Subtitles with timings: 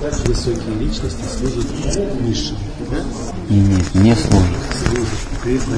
[0.00, 1.66] высокие личности служат
[2.22, 2.56] низшим.
[2.90, 2.96] Да?
[3.48, 4.14] Нет, не.
[4.14, 4.46] Служат.
[5.44, 5.72] Этом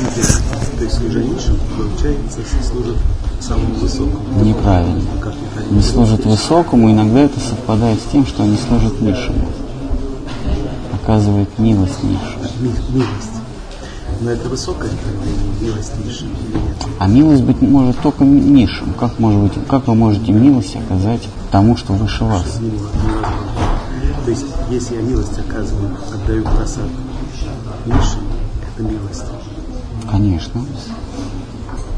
[0.00, 0.42] интересно.
[0.78, 2.40] То есть служа низшим, получается,
[2.70, 2.96] служат
[3.40, 4.44] самому высокому.
[4.44, 5.02] Неправильно.
[5.18, 5.74] А как неправильно?
[5.76, 9.48] Не служат высокому, иногда это совпадает с тем, что они служат низшему.
[11.02, 12.44] Оказывает милость низшему.
[12.60, 13.41] Ми- Милость.
[14.22, 14.90] Но это высокое
[15.60, 16.76] милость или нет?
[17.00, 18.94] А милость быть может только низшим.
[18.94, 22.60] Как, может быть, как вы можете милость оказать тому, что выше вас?
[24.24, 26.88] То есть, если я милость оказываю, отдаю просад
[27.84, 28.20] низшим,
[28.72, 29.24] это милость.
[30.08, 30.64] Конечно.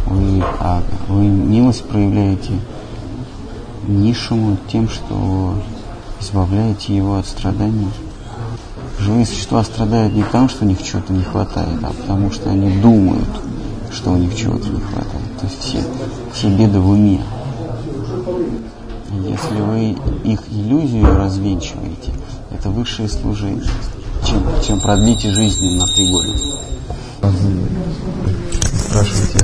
[0.06, 2.58] Вы, а вы милость проявляете
[3.86, 5.54] низшему тем, что
[6.20, 7.90] избавляете его от страданий.
[9.04, 12.80] Живые существа страдают не потому, что у них чего-то не хватает, а потому что они
[12.80, 13.28] думают,
[13.92, 15.38] что у них чего-то не хватает.
[15.40, 15.84] То есть все,
[16.32, 17.22] все беды в уме.
[19.28, 19.90] Если вы
[20.24, 22.12] их иллюзию развенчиваете,
[22.50, 23.68] это высшее служение,
[24.24, 26.32] чем, чем продлите жизнь на три года.
[28.88, 29.38] Спрашивайте.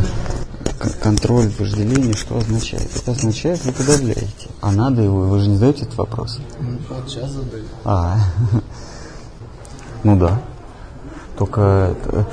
[1.02, 2.88] Контроль вожделения что означает?
[2.96, 4.48] Это означает, вы подавляете.
[4.62, 6.38] А надо его, вы же не задаете этот вопрос.
[6.88, 7.64] Вот сейчас задаю.
[7.84, 8.16] А,
[10.04, 10.40] ну да.
[11.38, 12.24] Только э,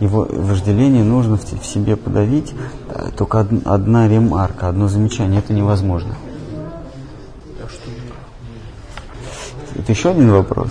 [0.00, 2.52] его вожделение нужно в, себе подавить.
[2.88, 6.16] Э, Только од- одна ремарка, одно замечание, это невозможно.
[9.76, 10.70] Это еще один вопрос.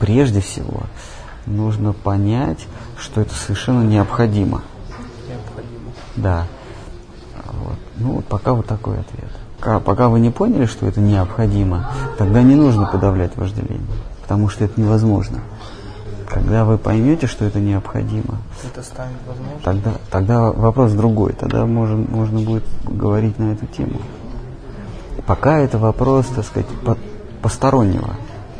[0.00, 0.82] Прежде всего,
[1.46, 2.66] нужно понять,
[2.98, 4.62] что это совершенно необходимо.
[5.28, 5.92] Необходимо.
[6.16, 6.46] Да.
[7.44, 7.78] Вот.
[7.96, 9.30] Ну, вот пока вот такой ответ.
[9.60, 13.80] Ка- Пока вы не поняли, что это необходимо, тогда не нужно подавлять вожделение,
[14.22, 15.38] потому что это невозможно.
[16.28, 19.58] Когда вы поймете, что это необходимо, Это станет возможно?
[19.64, 24.00] тогда, тогда вопрос другой, тогда можно, можно будет говорить на эту тему.
[25.26, 26.98] Пока это вопрос, так сказать, по-
[27.42, 28.10] постороннего.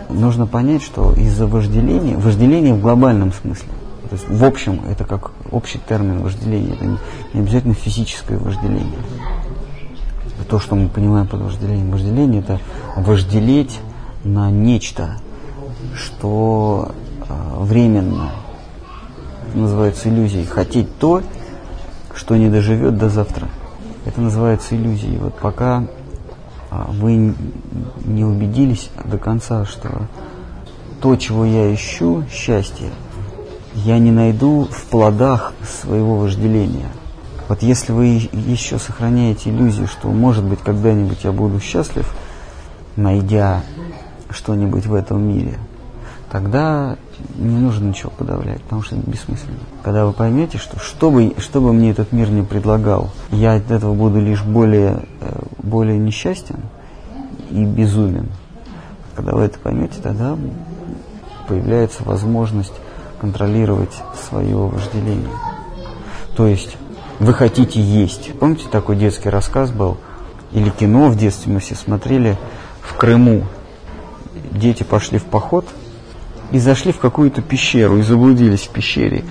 [0.09, 3.69] Нужно понять, что из-за вожделения, вожделение в глобальном смысле,
[4.09, 6.99] то есть в общем, это как общий термин вожделения, это не,
[7.35, 8.99] не обязательно физическое вожделение.
[10.49, 11.91] То, что мы понимаем под вожделением.
[11.91, 12.61] Вожделение– это
[12.97, 13.81] вожделеть
[14.25, 15.19] на нечто,
[15.95, 16.93] что
[17.29, 18.31] э, временно
[19.55, 20.47] называется иллюзией.
[20.47, 21.23] Хотеть то,
[22.15, 23.49] что не доживет до завтра.
[24.07, 25.19] Это называется иллюзией.
[25.19, 25.85] Вот пока
[26.71, 27.37] вы н-
[28.05, 30.07] не убедились до конца, что
[31.01, 32.91] то, чего я ищу, счастье,
[33.75, 36.89] я не найду в плодах своего вожделения.
[37.49, 42.15] Вот если вы еще сохраняете иллюзию, что, может быть, когда-нибудь я буду счастлив,
[42.97, 43.63] найдя
[44.31, 45.59] что-нибудь в этом мире,
[46.31, 46.97] тогда
[47.37, 49.59] не нужно ничего подавлять, потому что это бессмысленно.
[49.83, 53.71] Когда вы поймете, что что бы, что бы мне этот мир не предлагал, я от
[53.71, 56.61] этого буду лишь более, э, более несчастен
[57.51, 58.29] и безумен.
[59.17, 60.37] Когда вы это поймете, тогда
[61.49, 62.75] появляется возможность
[63.21, 65.31] контролировать свое вожделение.
[66.37, 66.77] То есть
[67.19, 68.33] вы хотите есть.
[68.39, 69.97] Помните такой детский рассказ был?
[70.53, 72.39] Или кино в детстве мы все смотрели
[72.81, 73.45] в Крыму.
[74.53, 75.67] Дети пошли в поход
[76.53, 79.25] и зашли в какую-то пещеру и заблудились в пещере.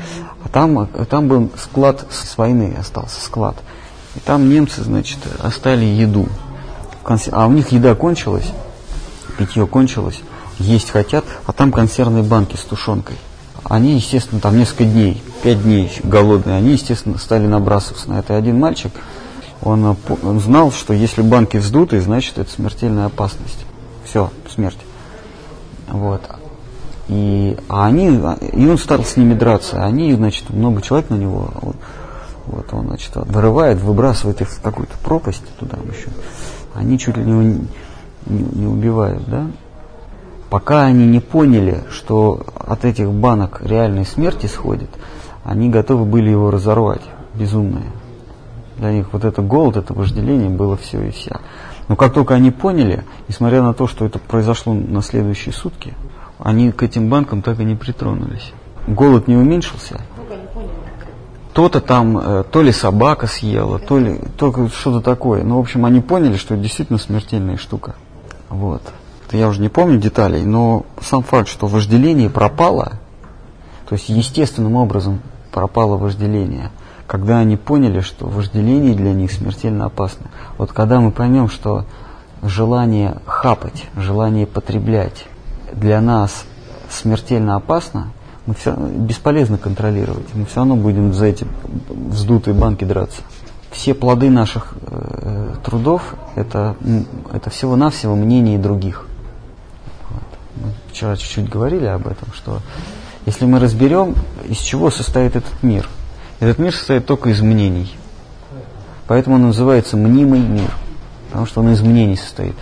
[0.43, 3.55] А там, а там был склад с войны, остался склад.
[4.15, 6.27] И там немцы, значит, оставили еду.
[7.31, 8.51] А у них еда кончилась,
[9.37, 10.21] питье кончилось,
[10.59, 13.15] есть хотят, а там консервные банки с тушенкой.
[13.69, 18.38] Они, естественно, там несколько дней, пять дней голодные, они, естественно, стали набрасываться на это.
[18.38, 18.91] Один мальчик,
[19.61, 23.66] он, э, он знал, что если банки вздуты, значит, это смертельная опасность.
[24.05, 24.78] Все, смерть.
[25.89, 26.22] Вот.
[27.09, 28.07] И, а они,
[28.53, 29.84] и он стал с ними драться.
[29.84, 31.75] Они, значит, много человек на него, вот,
[32.45, 36.09] вот он, значит, вырывает, выбрасывает их в какую-то пропасть туда еще.
[36.73, 37.67] Они чуть ли не,
[38.28, 39.47] не, не убивают, да?
[40.50, 44.90] Пока они не поняли, что от этих банок реальной смерти сходит,
[45.44, 47.02] они готовы были его разорвать,
[47.34, 47.91] безумные.
[48.78, 51.41] Для них вот это голод, это вожделение было все и вся.
[51.90, 55.94] Но как только они поняли, несмотря на то, что это произошло на следующие сутки,
[56.40, 58.53] они к этим банкам так и не притронулись.
[58.88, 60.02] Голод не уменьшился.
[61.53, 65.43] То-то там, э, то ли собака съела, то ли только что-то такое.
[65.43, 67.96] Ну, в общем, они поняли, что это действительно смертельная штука.
[68.50, 68.84] Вот.
[69.28, 72.94] Это я уже не помню деталей, но сам факт, что вожделение пропало,
[73.90, 75.20] то есть естественным образом
[75.52, 76.72] пропало вожделение,
[77.08, 80.28] когда они поняли, что вожделение для них смертельно опасно.
[80.58, 81.84] Вот когда мы поймем, что
[82.41, 85.26] желание хапать, желание потреблять
[85.74, 86.46] для нас
[86.90, 88.12] смертельно опасно,
[88.46, 90.28] мы все, бесполезно контролировать.
[90.35, 91.46] Мы все равно будем за эти
[91.90, 93.24] вздутые банки драться.
[93.72, 96.78] все плоды наших э, трудов это,
[97.34, 99.06] это всего-навсего мнение других.
[100.97, 102.59] Вчера чуть-чуть говорили об этом, что
[103.28, 104.16] если мы разберем,
[104.49, 105.88] из чего состоит этот мир,
[106.40, 107.96] этот мир состоит только из мнений.
[109.05, 110.72] Поэтому он называется мнимый мир,
[111.28, 112.55] потому что он из мнений состоит.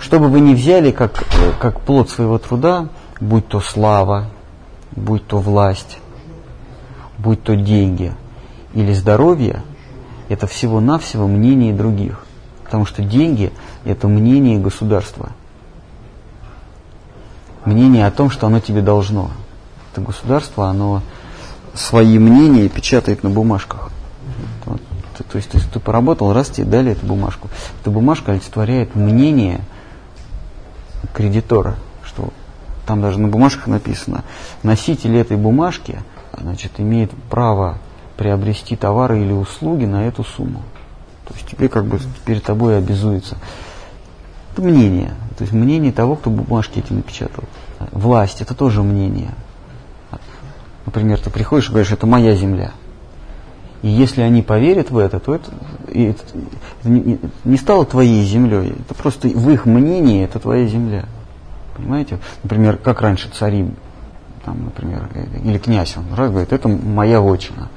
[0.00, 1.22] Что бы вы ни взяли как,
[1.60, 2.88] как плод своего труда,
[3.20, 4.26] будь то слава,
[4.96, 5.98] будь то власть,
[7.16, 8.12] будь то деньги
[8.74, 9.62] или здоровье,
[10.28, 12.24] это всего-навсего мнение других.
[12.64, 13.52] Потому что деньги–
[13.84, 15.30] это мнение государства.
[17.64, 19.30] Мнение о том, что оно тебе должно.
[19.92, 21.02] Это государство, оно
[21.74, 23.90] свои мнения печатает на бумажках.
[24.64, 24.80] Вот.
[25.30, 27.48] То есть, то есть ты поработал, раз тебе дали эту бумажку.
[27.80, 29.60] Эта бумажка олицетворяет мнение
[31.14, 32.30] кредитора, что
[32.86, 34.24] там даже на бумажках написано,
[34.62, 35.98] носитель этой бумажки
[36.38, 37.78] значит, имеет право
[38.16, 40.62] приобрести товары или услуги на эту сумму.
[41.26, 43.36] То есть тебе как бы перед тобой обязуется.
[44.52, 45.14] Это мнение.
[45.42, 47.42] То есть мнение того, кто бумажки эти напечатал.
[47.90, 49.32] Власть это тоже мнение.
[50.86, 52.70] Например, ты приходишь и говоришь, это моя земля.
[53.82, 55.50] И если они поверят в это, то это,
[55.88, 56.22] это,
[56.84, 58.76] не, стало твоей землей.
[58.86, 61.06] Это просто в их мнении это твоя земля.
[61.76, 62.20] Понимаете?
[62.44, 63.66] Например, как раньше цари,
[64.44, 65.08] там, например,
[65.42, 67.68] или князь, он раз говорит, это моя вотчина.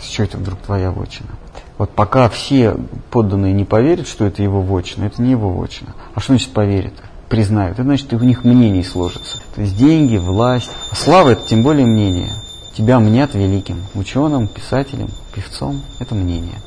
[0.00, 1.30] С чего это вдруг твоя вотчина?
[1.78, 2.76] Вот пока все
[3.10, 5.94] подданные не поверят, что это его вотчина, это не его вотчина.
[6.14, 6.94] А что значит поверят?
[7.28, 7.74] Признают.
[7.74, 9.38] Это значит, у них мнений сложится.
[9.54, 10.70] То есть деньги, власть.
[10.90, 12.32] А слава это тем более мнение.
[12.74, 13.84] Тебя мнят великим.
[13.94, 15.82] Ученым, писателем, певцом.
[15.98, 16.60] Это мнение.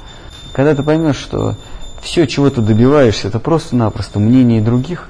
[0.54, 1.56] Когда ты поймешь, что
[2.02, 5.10] все, чего ты добиваешься, это просто-напросто мнение других,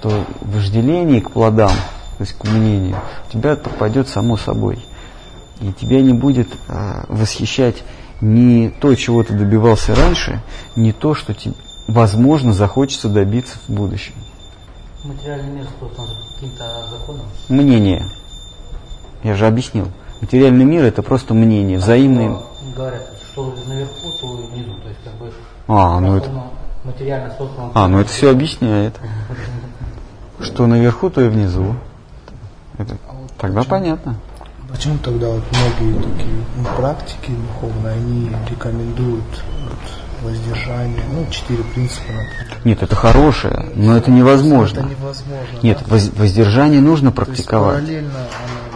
[0.00, 1.72] то вожделение к плодам,
[2.18, 2.96] то есть к мнению,
[3.28, 4.78] у тебя пропадет само собой.
[5.60, 7.82] И тебя не будет э, восхищать
[8.20, 10.42] ни то, чего ты добивался раньше,
[10.74, 11.54] ни то, что тебе,
[11.86, 14.14] возможно, захочется добиться в будущем.
[15.06, 17.26] Материальный мир создан каким-то законом?
[17.48, 18.06] Мнение.
[19.22, 19.88] Я же объяснил.
[20.20, 22.36] Материальный мир это просто мнение, взаимные.
[22.74, 24.74] Говорят, что наверху, то внизу.
[24.80, 25.32] То есть как бы
[25.68, 26.30] а, ну это...
[26.84, 27.72] материально создано.
[27.74, 28.94] А, ну это все объясняет.
[30.40, 31.74] Что наверху, то и внизу.
[32.78, 32.96] Это...
[33.38, 34.16] Тогда понятно.
[34.70, 39.24] Почему тогда вот многие такие ну, практики духовные, они рекомендуют
[39.62, 39.65] вот,
[40.26, 42.60] воздержание, ну, четыре принципа, например.
[42.64, 44.80] Нет, это хорошее, но это невозможно.
[44.80, 45.58] Это невозможно.
[45.62, 45.86] Нет, да?
[45.88, 47.84] воз, воздержание нужно практиковать.
[47.88, 48.08] Оно...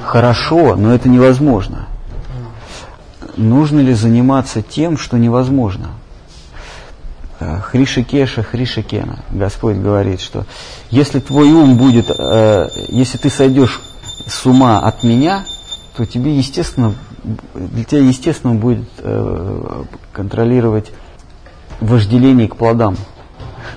[0.04, 1.86] Хорошо, но это невозможно.
[3.36, 5.90] Нужно ли заниматься тем, что невозможно?
[7.40, 9.20] Э, Хришикеша, Хришикена.
[9.30, 10.46] Господь говорит, что
[10.90, 13.80] если твой ум будет, э, если ты сойдешь
[14.26, 15.44] с ума от меня,
[15.96, 16.94] то тебе, естественно,
[17.54, 20.92] для тебя, естественно, будет э, контролировать
[21.80, 22.96] вожделение к плодам.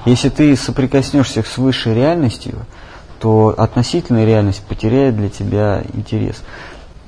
[0.05, 2.59] Если ты соприкоснешься с высшей реальностью,
[3.19, 6.43] то относительная реальность потеряет для тебя интерес.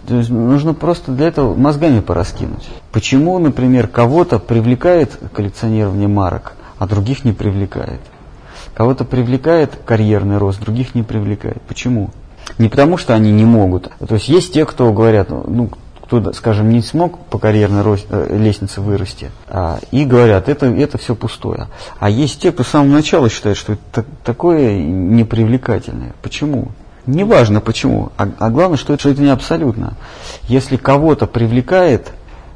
[0.07, 2.69] То есть нужно просто для этого мозгами пораскинуть.
[2.91, 7.99] Почему, например, кого-то привлекает коллекционирование марок, а других не привлекает?
[8.75, 11.61] Кого-то привлекает карьерный рост, других не привлекает.
[11.63, 12.11] Почему?
[12.59, 13.89] Не потому, что они не могут.
[14.05, 15.69] То есть есть те, кто говорят, ну,
[16.05, 21.15] кто, скажем, не смог по карьерной э, лестнице вырасти, а, и говорят, это, это все
[21.15, 21.67] пустое.
[21.99, 26.13] А есть те, кто с самого начала считает, что это такое непривлекательное.
[26.21, 26.69] Почему?
[27.07, 29.95] Неважно почему, а, а главное, что это, что это не абсолютно.
[30.47, 32.11] Если кого-то привлекает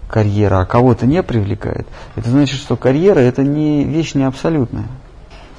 [0.07, 4.87] карьера, а кого-то не привлекает, это значит, что карьера это не вещь не абсолютная.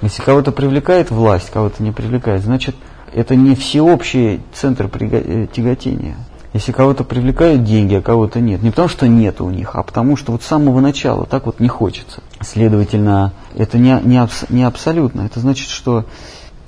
[0.00, 2.74] Если кого-то привлекает власть, кого-то не привлекает, значит,
[3.12, 6.16] это не всеобщий центр э, тяготения.
[6.52, 10.16] Если кого-то привлекают деньги, а кого-то нет, не потому что нет у них, а потому
[10.16, 12.22] что вот с самого начала так вот не хочется.
[12.40, 15.22] Следовательно, это не, не, абс, не абсолютно.
[15.22, 16.06] Это значит, что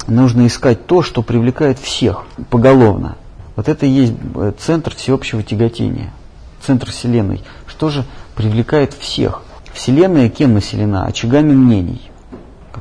[0.07, 3.17] нужно искать то, что привлекает всех поголовно.
[3.57, 6.13] Вот это и есть э, центр всеобщего тяготения,
[6.61, 7.43] центр Вселенной.
[7.67, 8.05] Что же
[8.37, 9.43] привлекает всех?
[9.73, 11.07] Вселенная кем населена?
[11.07, 12.13] Очагами мнений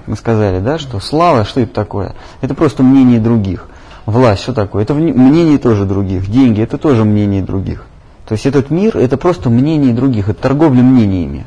[0.01, 2.15] как мы сказали, да, что слава, что это такое?
[2.39, 3.67] Это просто мнение других.
[4.05, 4.83] Власть, что такое?
[4.83, 6.29] Это мнение тоже других.
[6.29, 7.85] Деньги, это тоже мнение других.
[8.27, 11.45] То есть этот мир, это просто мнение других, это торговля мнениями.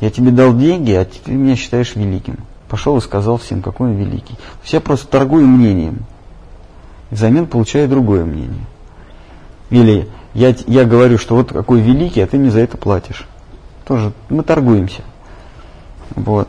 [0.00, 2.38] Я тебе дал деньги, а ты меня считаешь великим.
[2.68, 4.36] Пошел и сказал всем, какой он великий.
[4.66, 6.04] Я просто торгую мнением.
[7.10, 8.66] Взамен получаю другое мнение.
[9.70, 13.26] Или я, я говорю, что вот какой великий, а ты мне за это платишь.
[13.86, 15.02] Тоже мы торгуемся.
[16.16, 16.48] Вот.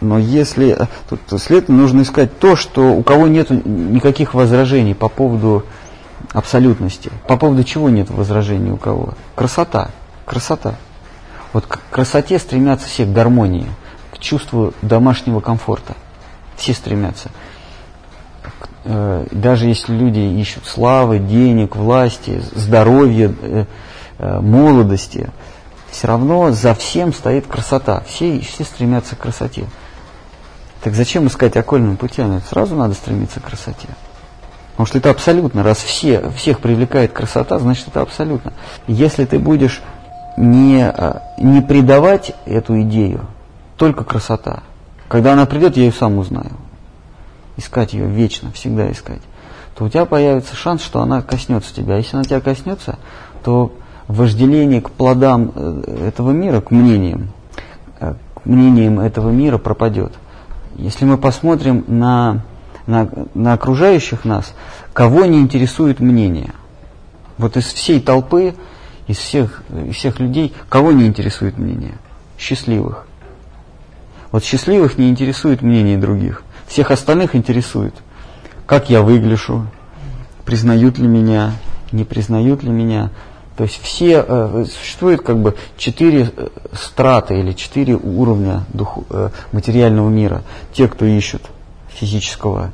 [0.00, 5.08] Но если, э, тут, следовательно, нужно искать то, что у кого нет никаких возражений по
[5.08, 5.64] поводу
[6.32, 7.10] абсолютности.
[7.26, 9.14] По поводу чего нет возражений у кого?
[9.34, 9.90] Красота.
[10.24, 10.74] Красота.
[11.52, 13.68] Вот к красоте стремятся все, к гармонии,
[14.12, 15.94] к чувству домашнего комфорта.
[16.56, 17.30] Все стремятся.
[18.84, 23.64] Э, даже если люди ищут славы, денег, власти, здоровья, э,
[24.18, 25.30] молодости,
[25.90, 28.02] все равно за всем стоит красота.
[28.06, 29.64] Все, все стремятся к красоте.
[30.86, 32.40] Так зачем искать окольными путями?
[32.48, 33.88] Сразу надо стремиться к красоте.
[34.70, 35.64] Потому что это абсолютно.
[35.64, 38.52] Раз все, всех привлекает красота, значит это абсолютно.
[38.86, 39.82] Если ты будешь
[40.36, 40.94] не,
[41.38, 43.26] не предавать эту идею,
[43.76, 44.62] только красота.
[45.08, 46.52] Когда она придет, я ее сам узнаю.
[47.56, 49.22] Искать ее вечно, всегда искать.
[49.74, 51.94] То у тебя появится шанс, что она коснется тебя.
[51.94, 53.00] А если она тебя коснется,
[53.42, 53.72] то
[54.06, 57.32] вожделение к плодам э, этого мира, к мнениям,
[57.98, 60.12] э, к мнениям этого мира пропадет.
[60.78, 62.42] Если мы посмотрим на,
[62.86, 64.54] на, на окружающих нас,
[64.92, 66.52] кого не интересует мнение?
[67.38, 68.54] Вот из всей толпы,
[69.06, 71.94] из всех, из всех людей, кого не интересует мнение?
[72.38, 73.06] Счастливых.
[74.32, 76.42] Вот счастливых не интересует мнение других.
[76.66, 77.94] Всех остальных интересует,
[78.66, 79.66] как я выгляжу,
[80.44, 81.52] признают ли меня,
[81.92, 83.10] не признают ли меня.
[83.56, 89.30] То есть все, э, существует как бы четыре э, страты или четыре уровня духу, э,
[89.52, 90.42] материального мира.
[90.74, 91.42] Те, кто ищут
[91.88, 92.70] физического,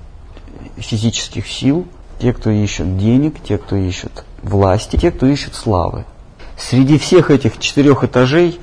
[0.77, 1.87] физических сил,
[2.19, 6.05] те, кто ищут денег, те, кто ищут власти, те, кто ищут славы.
[6.59, 8.61] Среди всех этих четырех этажей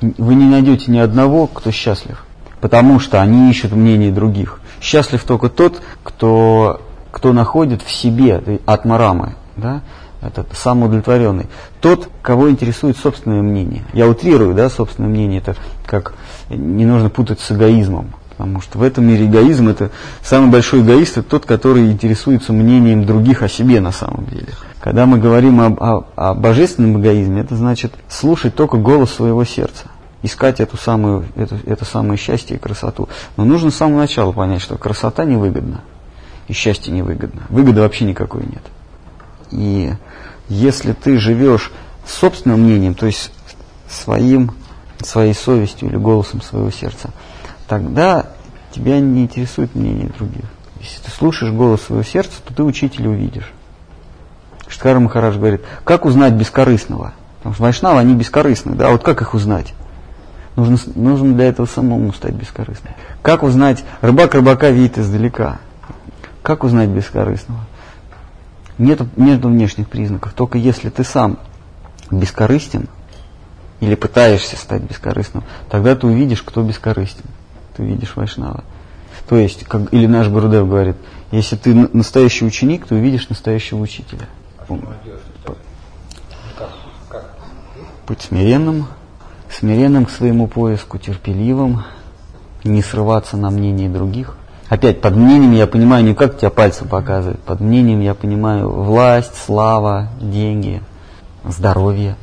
[0.00, 2.24] вы не найдете ни одного, кто счастлив,
[2.62, 4.60] потому что они ищут мнение других.
[4.80, 9.82] Счастлив только тот, кто, кто находит в себе атмарамы, да,
[10.20, 11.46] этот самоудовлетворенный.
[11.80, 13.82] Тот, кого интересует собственное мнение.
[13.92, 16.14] Я утрирую, да, собственное мнение, это как
[16.48, 18.10] не нужно путать с эгоизмом.
[18.30, 19.90] Потому что в этом мире эгоизм это
[20.22, 24.48] самый большой эгоист, это тот, который интересуется мнением других о себе на самом деле.
[24.80, 29.88] Когда мы говорим об, о, о божественном эгоизме, это значит слушать только голос своего сердца
[30.22, 33.08] искать эту самую, это, это самое счастье и красоту.
[33.36, 35.82] Но нужно с самого начала понять, что красота невыгодна,
[36.48, 37.42] и счастье невыгодно.
[37.48, 38.62] Выгоды вообще никакой нет.
[39.50, 39.92] И
[40.50, 41.72] если ты живешь
[42.06, 43.32] собственным мнением, то есть
[43.88, 44.52] своим,
[45.02, 47.10] своей совестью или голосом своего сердца,
[47.66, 48.26] тогда
[48.72, 50.44] тебя не интересует мнение других.
[50.80, 53.50] Если ты слушаешь голос своего сердца, то ты учителя увидишь.
[54.66, 57.12] Штхара Махарадж говорит, как узнать бескорыстного?
[57.38, 59.72] Потому что вайшнавы, они бескорыстны, да, а вот как их узнать?
[60.56, 62.94] Нужно, нужно для этого самому стать бескорыстным.
[63.22, 65.58] Как узнать, рыбак рыбака видит издалека.
[66.42, 67.60] Как узнать бескорыстного?
[68.80, 70.32] Нет, нет внешних признаков.
[70.32, 71.38] Только если ты сам
[72.10, 72.88] бескорыстен
[73.80, 77.24] или пытаешься стать бескорыстным, тогда ты увидишь, кто бескорыстен.
[77.76, 78.64] Ты увидишь Вайшнава.
[79.28, 80.96] То есть, как, или наш Гурудев говорит,
[81.30, 84.26] если ты настоящий ученик, ты увидишь настоящего учителя.
[88.08, 88.86] Быть смиренным,
[89.50, 91.84] смиренным к своему поиску, терпеливым,
[92.64, 94.38] не срываться на мнение других,
[94.70, 99.34] Опять, под мнением я понимаю не как тебя пальцем показывают, под мнением я понимаю власть,
[99.34, 100.80] слава, деньги,
[101.44, 102.16] здоровье.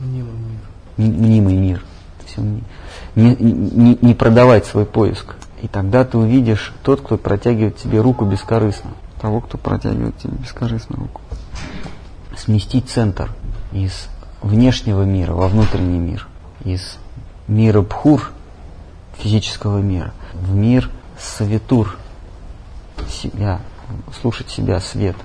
[0.00, 0.60] Мнимый мир.
[0.96, 1.84] Мнимый мир.
[2.24, 5.36] Все, не, не, не продавать свой поиск.
[5.60, 8.92] И тогда ты увидишь тот, кто протягивает тебе руку бескорыстно.
[9.20, 11.20] Того, кто протягивает тебе бескорыстно руку.
[12.38, 13.30] Сместить центр
[13.72, 14.08] из
[14.40, 16.26] внешнего мира во внутренний мир.
[16.64, 16.96] Из
[17.48, 18.30] мира Бхур,
[19.18, 21.96] физического мира, в мир Савитур,
[23.08, 23.60] себя,
[24.20, 25.16] слушать себя, свет.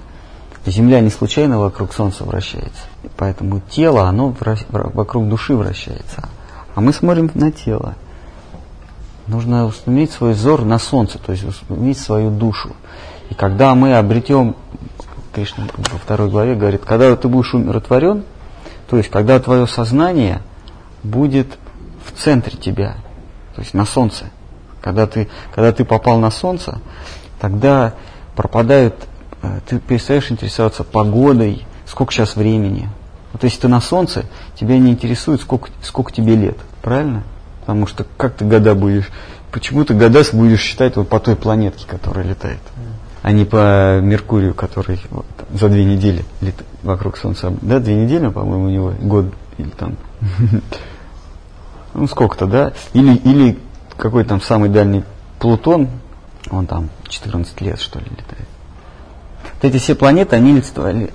[0.65, 2.83] Земля не случайно вокруг Солнца вращается,
[3.17, 4.35] поэтому тело, оно
[4.69, 6.29] вокруг души вращается.
[6.75, 7.95] А мы смотрим на тело.
[9.25, 12.75] Нужно устремить свой взор на Солнце, то есть устремить свою душу.
[13.29, 14.55] И когда мы обретем,
[15.33, 18.23] Кришна во второй главе говорит, когда ты будешь умиротворен,
[18.89, 20.41] то есть когда твое сознание
[21.03, 21.47] будет
[22.05, 22.97] в центре тебя,
[23.55, 24.25] то есть на Солнце–
[24.81, 26.79] когда ты, когда ты попал на солнце,
[27.39, 27.93] тогда
[28.35, 28.95] пропадают,
[29.41, 32.89] э, ты перестаешь интересоваться погодой, сколько сейчас времени.
[33.33, 37.23] Вот если ты на солнце, тебя не интересует, сколько, сколько тебе лет, правильно?
[37.61, 39.09] Потому что как ты года будешь,
[39.51, 42.61] почему ты года будешь считать вот по той планетке, которая летает,
[43.21, 47.53] а не по Меркурию, который вот, за две недели летает вокруг Солнца.
[47.61, 49.25] Да, две недели, по-моему, у него год
[49.57, 49.95] или там.
[51.93, 52.71] Ну, сколько-то, да?
[52.93, 53.59] Или, или
[54.01, 55.03] какой там самый дальний
[55.37, 55.87] Плутон,
[56.49, 58.47] он там 14 лет, что ли, летает.
[59.53, 60.59] Вот эти все планеты, они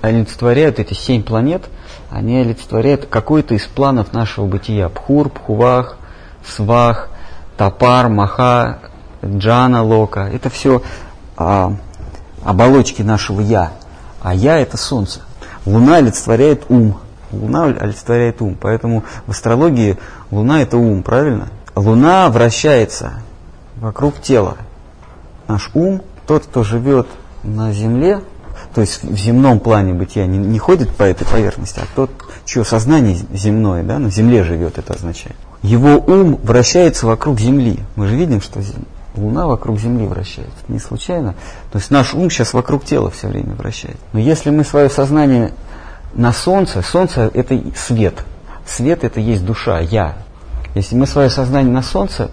[0.01, 1.65] олицетворяют, эти семь планет,
[2.09, 4.87] они олицетворяют какой-то из планов нашего бытия.
[4.87, 5.97] Пхур, Пхувах,
[6.45, 7.09] Свах,
[7.57, 8.79] Тапар, Маха,
[9.23, 10.21] Джана, Лока.
[10.21, 10.81] Это все
[11.35, 11.73] а,
[12.41, 13.73] оболочки нашего Я.
[14.21, 15.19] А Я это Солнце.
[15.65, 16.97] Луна олицетворяет ум.
[17.33, 18.55] Луна олицетворяет ум.
[18.59, 19.97] Поэтому в астрологии
[20.31, 21.49] Луна это ум, правильно?
[21.77, 23.21] Луна вращается
[23.75, 24.57] вокруг тела.
[25.47, 27.07] Наш ум, тот, кто живет
[27.43, 28.21] на Земле,
[28.73, 32.09] то есть в земном плане бытия не, не ходит по этой поверхности, а тот,
[32.45, 35.35] чье сознание земное, да, на Земле живет, это означает.
[35.61, 37.79] Его ум вращается вокруг Земли.
[37.95, 38.59] Мы же видим, что
[39.15, 40.57] Луна вокруг Земли вращается.
[40.67, 41.35] Не случайно.
[41.71, 44.01] То есть наш ум сейчас вокруг тела все время вращается.
[44.13, 45.53] Но если мы свое сознание
[46.15, 48.15] на Солнце, Солнце это свет.
[48.65, 50.17] Свет это есть душа, я.
[50.77, 52.29] Если мы свое сознание на Солнце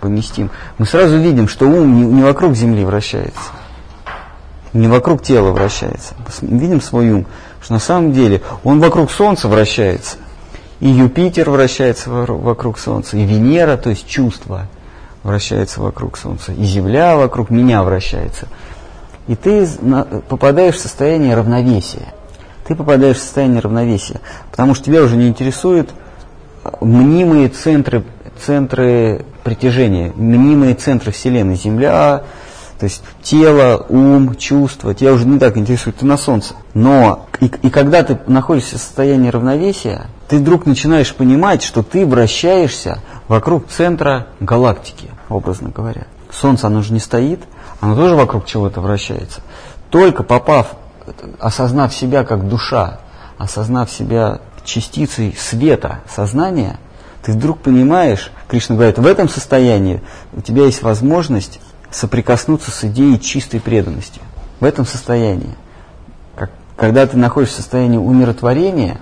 [0.00, 3.50] поместим, мы сразу видим, что ум не, не вокруг Земли вращается,
[4.72, 6.14] не вокруг тела вращается.
[6.40, 7.26] Мы видим свой ум,
[7.60, 10.16] что на самом деле он вокруг Солнца вращается.
[10.80, 14.66] И Юпитер вращается вокруг Солнца, и Венера, то есть чувство,
[15.22, 18.48] вращается вокруг Солнца, и Земля вокруг меня вращается.
[19.28, 19.66] И ты
[20.28, 22.14] попадаешь в состояние равновесия.
[22.66, 24.20] Ты попадаешь в состояние равновесия,
[24.50, 25.90] потому что тебя уже не интересуют
[26.80, 28.04] мнимые центры,
[28.40, 32.24] центры притяжения, мнимые центры Вселенной, Земля,
[32.78, 36.54] то есть тело, ум, чувства, тебя уже не так интересует, ты на Солнце.
[36.74, 42.04] Но и, и когда ты находишься в состоянии равновесия, ты вдруг начинаешь понимать, что ты
[42.04, 46.06] вращаешься вокруг центра галактики, образно говоря.
[46.32, 47.40] Солнце, оно же не стоит,
[47.80, 49.40] оно тоже вокруг чего-то вращается.
[49.90, 50.74] Только попав,
[51.38, 52.98] осознав себя как душа,
[53.38, 56.78] осознав себя частицей света, сознания,
[57.22, 60.02] ты вдруг понимаешь, Кришна говорит, в этом состоянии
[60.34, 64.20] у тебя есть возможность соприкоснуться с идеей чистой преданности.
[64.60, 65.54] В этом состоянии.
[66.36, 68.98] Как, когда ты находишься в состоянии умиротворения,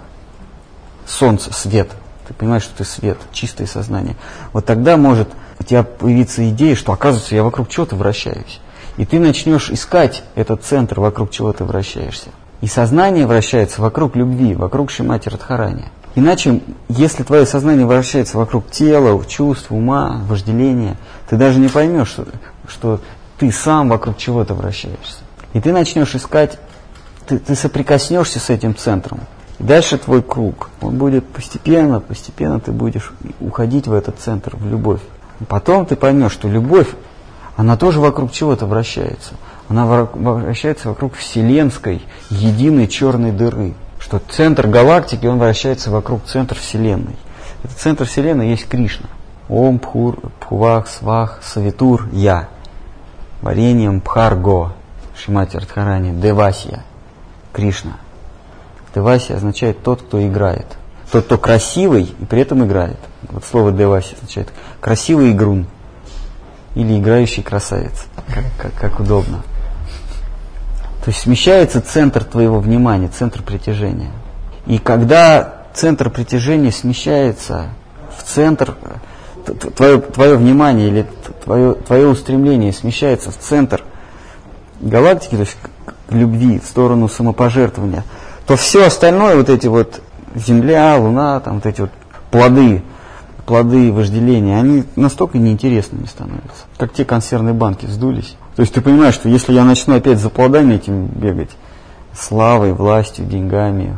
[1.07, 1.91] солнце, свет,
[2.29, 4.17] ты понимаешь, что ты свет, чистое сознание,
[4.53, 5.29] вот тогда может
[5.59, 8.61] у тебя появиться идея, что оказывается я вокруг чего-то вращаюсь.
[8.97, 12.29] И ты начнешь искать этот центр, вокруг чего ты вращаешься.
[12.63, 15.87] И сознание вращается вокруг любви, вокруг Шимати Радхарани.
[16.15, 20.97] Иначе, если твое сознание вращается вокруг тела, чувств, ума, вожделения,
[21.29, 22.27] ты даже не поймешь, что,
[22.69, 23.01] что
[23.39, 25.19] ты сам вокруг чего-то вращаешься.
[25.55, 26.59] И ты начнешь искать,
[27.27, 29.21] ты, ты соприкоснешься с этим центром.
[29.59, 34.69] И дальше твой круг, он будет постепенно, постепенно ты будешь уходить в этот центр, в
[34.69, 35.01] любовь.
[35.49, 36.89] Потом ты поймешь, что любовь,
[37.57, 39.35] она тоже вокруг чего-то вращается.
[39.73, 43.73] Она вращается вокруг вселенской, единой черной дыры.
[43.99, 47.17] Что центр галактики, он вращается вокруг центра Вселенной.
[47.65, 49.07] Этот центр Вселенной есть Кришна.
[49.49, 52.51] Ом, Пхур, Пхувах, Свах, Савитур, Я.
[53.41, 54.75] Варением Пхарго,
[55.17, 56.85] Шимати Радхарани, Девасия,
[57.55, 57.97] Кришна.
[58.95, 60.67] Девасия означает тот, кто играет.
[61.11, 62.99] Тот, кто красивый и при этом играет.
[63.23, 65.65] Вот слово Девасия означает красивый игрун
[66.75, 69.43] или играющий красавец, как, как, как удобно.
[71.05, 74.13] То есть смещается центр твоего внимания, центр притяжения.
[74.67, 77.71] И когда центр притяжения смещается
[78.17, 78.77] в центр
[79.77, 81.07] твое, твое внимание или
[81.45, 83.83] твое, твое устремление смещается в центр
[84.81, 85.57] галактики, то есть
[86.07, 88.05] к любви, в сторону самопожертвования,
[88.47, 90.01] то все остальное, вот эти вот
[90.35, 91.91] Земля, Луна, там вот эти вот
[92.31, 92.83] плоды,
[93.47, 98.37] плоды вожделения, они настолько неинтересными становятся, как те консервные банки сдулись.
[98.57, 101.51] То есть ты понимаешь, что если я начну опять за плодами этим бегать,
[102.13, 103.97] славой, властью, деньгами,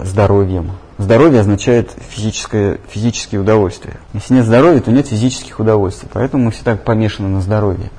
[0.00, 3.98] здоровьем, Здоровье означает физическое, физические удовольствия.
[4.14, 6.08] Если нет здоровья, то нет физических удовольствий.
[6.12, 7.90] Поэтому мы все так помешаны на здоровье.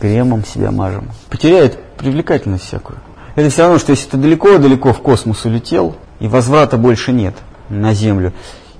[0.00, 1.10] Кремом себя мажем.
[1.28, 2.98] Потеряет привлекательность всякую.
[3.34, 7.34] Это все равно, что если ты далеко-далеко в космос улетел, и возврата больше нет
[7.68, 8.32] на Землю,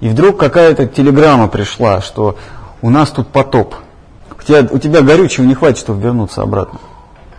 [0.02, 2.36] и вдруг какая-то телеграмма пришла, что
[2.82, 3.76] у нас тут потоп.
[4.36, 6.80] У тебя, у тебя горючего не хватит, чтобы вернуться обратно.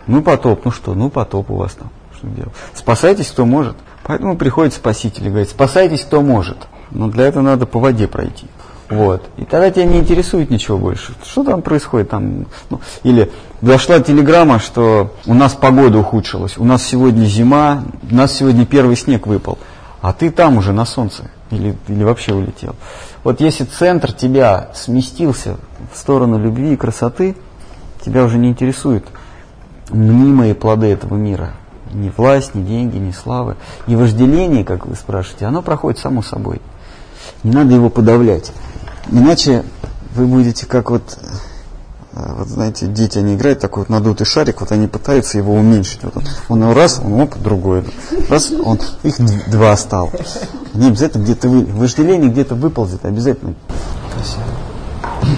[0.07, 1.89] Ну потоп, ну что, ну потоп у вас там.
[2.17, 2.53] Что делать?
[2.73, 3.75] Спасайтесь, кто может.
[4.03, 6.55] Поэтому приходит спаситель и говорит, спасайтесь, кто может.
[6.89, 8.47] Но для этого надо по воде пройти.
[8.89, 9.21] Вот.
[9.35, 11.15] И тогда тебя не интересует ничего больше.
[11.25, 12.11] Что там происходит?
[12.11, 18.15] Там, ну, или дошла телеграмма, что у нас погода ухудшилась, у нас сегодня зима, у
[18.15, 19.57] нас сегодня первый снег выпал,
[20.01, 22.75] а ты там уже на солнце или, или вообще улетел.
[23.23, 25.57] Вот если центр тебя сместился
[25.93, 27.35] в сторону любви и красоты,
[28.03, 29.05] тебя уже не интересуют
[29.89, 31.53] мнимые плоды этого мира–
[31.93, 33.55] ни власть, ни деньги, ни славы.
[33.87, 36.61] И вожделение, как вы спрашиваете, оно проходит само собой.
[37.43, 38.51] Не надо его подавлять.
[39.11, 39.63] Иначе
[40.15, 41.17] вы будете как вот,
[42.15, 46.03] вот знаете, дети, они играют такой вот надутый шарик, вот они пытаются его уменьшить.
[46.03, 47.83] Вот он, он его раз, он оп, другой.
[48.29, 49.15] Раз, он, их
[49.49, 50.11] два стал.
[50.73, 53.55] Не обязательно где-то вы, вожделение где-то выползет, обязательно.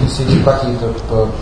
[0.02, 0.92] Если какие-то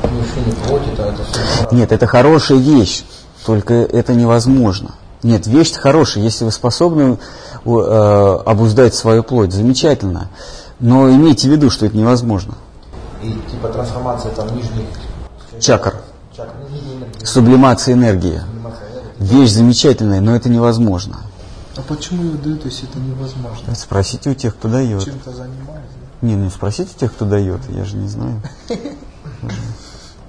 [0.03, 1.75] помещения плоти, то это все...
[1.75, 3.05] Нет, это хорошая вещь,
[3.45, 4.95] только это невозможно.
[5.25, 7.19] Нет, вещь хорошая, если вы способны
[7.65, 9.53] э, обуздать свою плоть.
[9.53, 10.29] Замечательно.
[10.81, 12.55] Но имейте в виду, что это невозможно.
[13.23, 14.85] И типа трансформация там нижних
[15.61, 15.97] Чакр.
[16.37, 18.41] ну, Сублимация энергии.
[19.19, 21.19] Вещь замечательная, но это невозможно.
[21.77, 23.75] А почему ее дают, если это невозможно?
[23.75, 25.05] Спросите у тех, кто дает.
[25.05, 25.93] Чем-то занимается?
[26.23, 28.41] Не, ну спросите у тех, кто дает, я же не знаю.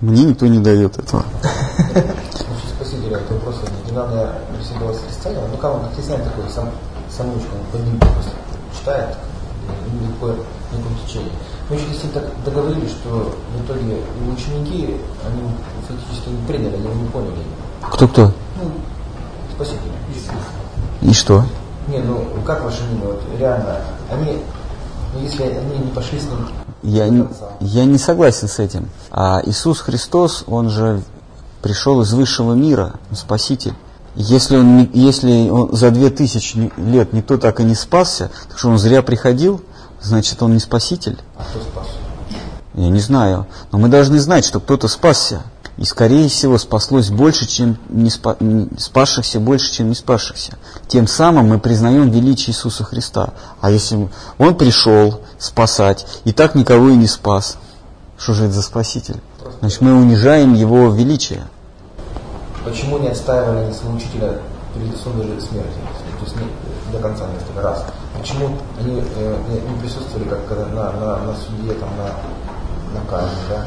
[0.01, 1.23] Мне никто не дает этого.
[1.93, 6.49] Вообще спасителя, это вопрос, не надо беседовать с христианином, ну как он, как христианин такой,
[6.49, 6.69] сам,
[7.15, 8.31] самоучка, он под ним просто
[8.77, 9.17] читает,
[10.01, 10.35] никакое,
[10.71, 11.31] никакого течения.
[11.69, 15.49] Мы еще с ним так договорились, что в итоге и ученики, они
[15.87, 17.43] фактически не приняли, они не поняли.
[17.81, 18.25] Кто-кто?
[18.25, 18.71] Ну,
[19.55, 19.91] спаситель.
[21.01, 21.43] И что?
[21.87, 23.77] Не, ну как ваше мнение, вот реально,
[24.11, 24.39] они,
[25.13, 26.47] ну, если они не пошли с ним
[26.81, 27.27] Я не,
[27.59, 28.89] я не согласен с этим.
[29.11, 31.03] А Иисус Христос, Он же
[31.61, 33.73] пришел из высшего мира, Спаситель.
[34.15, 38.69] Если он, если он за две тысячи лет никто так и не спасся, так что
[38.69, 39.61] он зря приходил,
[40.01, 41.17] значит он не Спаситель.
[41.37, 41.87] а кто спас?
[42.73, 43.47] Я не знаю.
[43.71, 45.43] Но мы должны знать, что кто-то спасся.
[45.77, 48.37] И, скорее всего, спаслось больше, чем не спа-
[48.79, 50.53] спасшихся больше, чем не спасшихся.
[50.87, 53.33] Тем самым мы признаем величие Иисуса Христа.
[53.59, 57.57] А если Он пришел спасать, и так никого и не спас,
[58.17, 59.19] что же это за Спаситель?
[59.59, 61.43] Значит, мы унижаем Его величие.
[62.65, 64.39] Почему не отстаивали они своего учителя
[64.73, 65.77] перед лицом даже смерти?
[66.19, 67.85] То есть не, до конца несколько раз.
[68.19, 68.49] Почему
[68.79, 73.65] они э, не, присутствовали как на, на, на суде, там, на, на казни, да?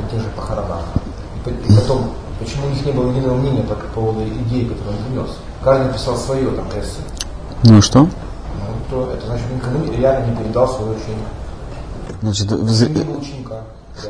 [0.00, 0.80] на тех же похоронах?
[1.36, 4.96] И, по- и потом, почему у них не было единого мнения по поводу идеи, которую
[4.96, 5.36] он внес?
[5.62, 7.00] Каждый писал свое там эссе.
[7.62, 8.00] Ну и что?
[8.00, 8.08] Ну,
[8.90, 11.28] то это значит, никому реально не передал свое учение.
[12.22, 12.48] Значит,
[13.04, 13.60] было ученика.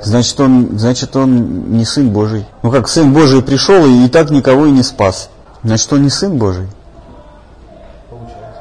[0.02, 2.46] Значит, он, значит, он не Сын Божий.
[2.62, 5.28] Ну как, Сын Божий пришел и, и так никого и не спас.
[5.62, 6.68] Значит, он не Сын Божий.
[8.10, 8.60] Получается.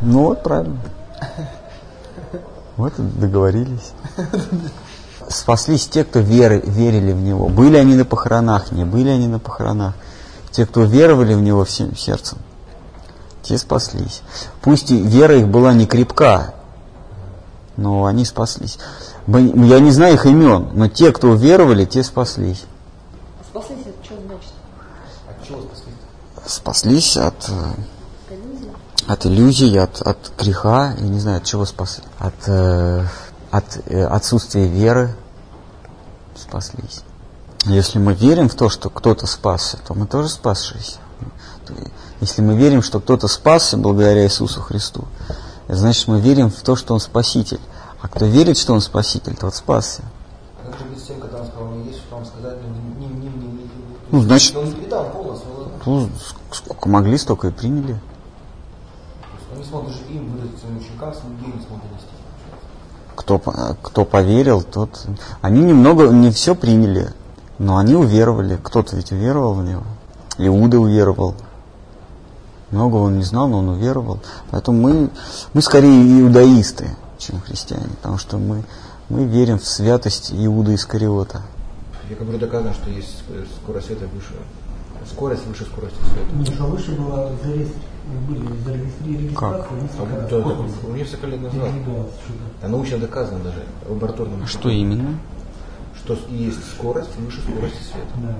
[0.00, 0.78] Ну вот, правильно.
[2.76, 3.92] Вот договорились.
[5.28, 7.48] Спаслись те, кто веры, верили в Него.
[7.48, 9.94] Были они на похоронах, не были они на похоронах.
[10.50, 12.38] Те, кто веровали в Него всем сердцем,
[13.42, 14.22] те спаслись.
[14.62, 16.54] Пусть и вера их была не крепка,
[17.76, 18.78] но они спаслись.
[19.38, 22.64] Я не знаю их имен, но те, кто веровали, те спаслись.
[23.48, 24.52] Спаслись, это что значит?
[25.28, 25.94] От чего спаслись?
[26.46, 28.32] Спаслись от э,
[29.06, 32.04] от иллюзий, от, от греха, я не знаю, от чего спасли.
[32.18, 33.04] От, э,
[33.50, 35.14] от э, отсутствия веры
[36.36, 37.02] спаслись.
[37.66, 40.98] Если мы верим в то, что кто-то спасся, то мы тоже спасшиеся.
[42.20, 45.04] Если мы верим, что кто-то спасся благодаря Иисусу Христу,
[45.68, 47.60] значит, мы верим в то, что Он Спаситель.
[48.02, 50.02] А кто верит, что Он Спаситель, тот спасся.
[50.64, 52.68] Как же быть с тем, когда он сказал, мне есть что вам сказать, но
[53.00, 53.68] не, не, не, не, не, не.
[54.10, 55.48] Ну, значит- Он не передал полностью,
[55.86, 57.98] Ну, ск- сколько могли, столько и приняли.
[59.52, 62.06] он не смог даже им выдать своим ученикам, своим идею не смог донести.
[63.16, 63.38] кто,
[63.82, 65.06] кто поверил, тот...
[65.42, 67.12] Они немного, не все приняли,
[67.58, 68.58] но они уверовали.
[68.62, 69.82] Кто-то ведь уверовал в него.
[70.38, 71.34] Иуда уверовал.
[72.70, 74.20] Много он не знал, но он уверовал.
[74.50, 75.10] Поэтому мы,
[75.52, 78.64] мы скорее иудаисты, чем христиане, потому что мы,
[79.08, 81.42] мы верим в святость Иуда Искариота.
[82.08, 83.22] Я говорю, доказано, что есть
[83.62, 84.32] скорость света выше.
[85.10, 86.30] Скорость выше скорости света.
[86.32, 87.78] Немножко выше было зарегистр-
[88.28, 89.68] были зарегистрированы Как?
[89.70, 91.60] А да, да, несколько лет назад.
[91.62, 92.66] передвигалось что-то.
[92.66, 94.46] А научно доказано даже лабораторным.
[94.46, 95.18] Что именно?
[95.96, 98.14] Что есть скорость выше скорости света.
[98.16, 98.36] Да.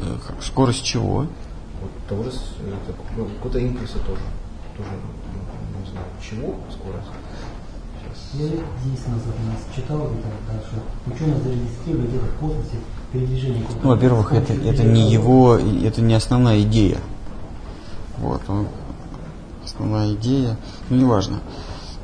[0.00, 1.26] Э, Скорость чего?
[1.80, 2.30] Вот того же,
[3.16, 4.20] ну, какого-то импульса тоже.
[4.76, 7.08] Тоже, ну, не знаю, чего скорость.
[8.38, 12.76] Лет 10 назад у нас читал где-то, да, что ученые зарегистрировали где-то в космосе
[13.12, 13.64] передвижение.
[13.82, 16.98] Ну, во-первых, это, это не его, это не основная идея.
[18.18, 18.68] Вот, он-
[19.64, 20.56] основная идея,
[20.90, 21.40] ну, неважно,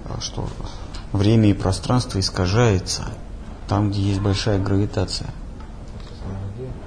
[0.04, 0.48] а, что
[1.12, 3.08] время и пространство искажается
[3.68, 5.30] там, где есть большая гравитация.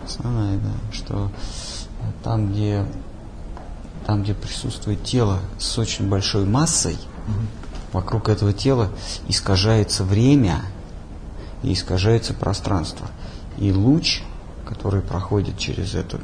[0.06, 1.30] Основная да, что
[2.24, 2.86] там, где,
[4.06, 6.98] там, где присутствует тело с очень большой массой,
[7.94, 8.90] вокруг этого тела
[9.28, 10.62] искажается время
[11.62, 13.08] и искажается пространство.
[13.58, 14.24] И луч,
[14.68, 16.20] который проходит через это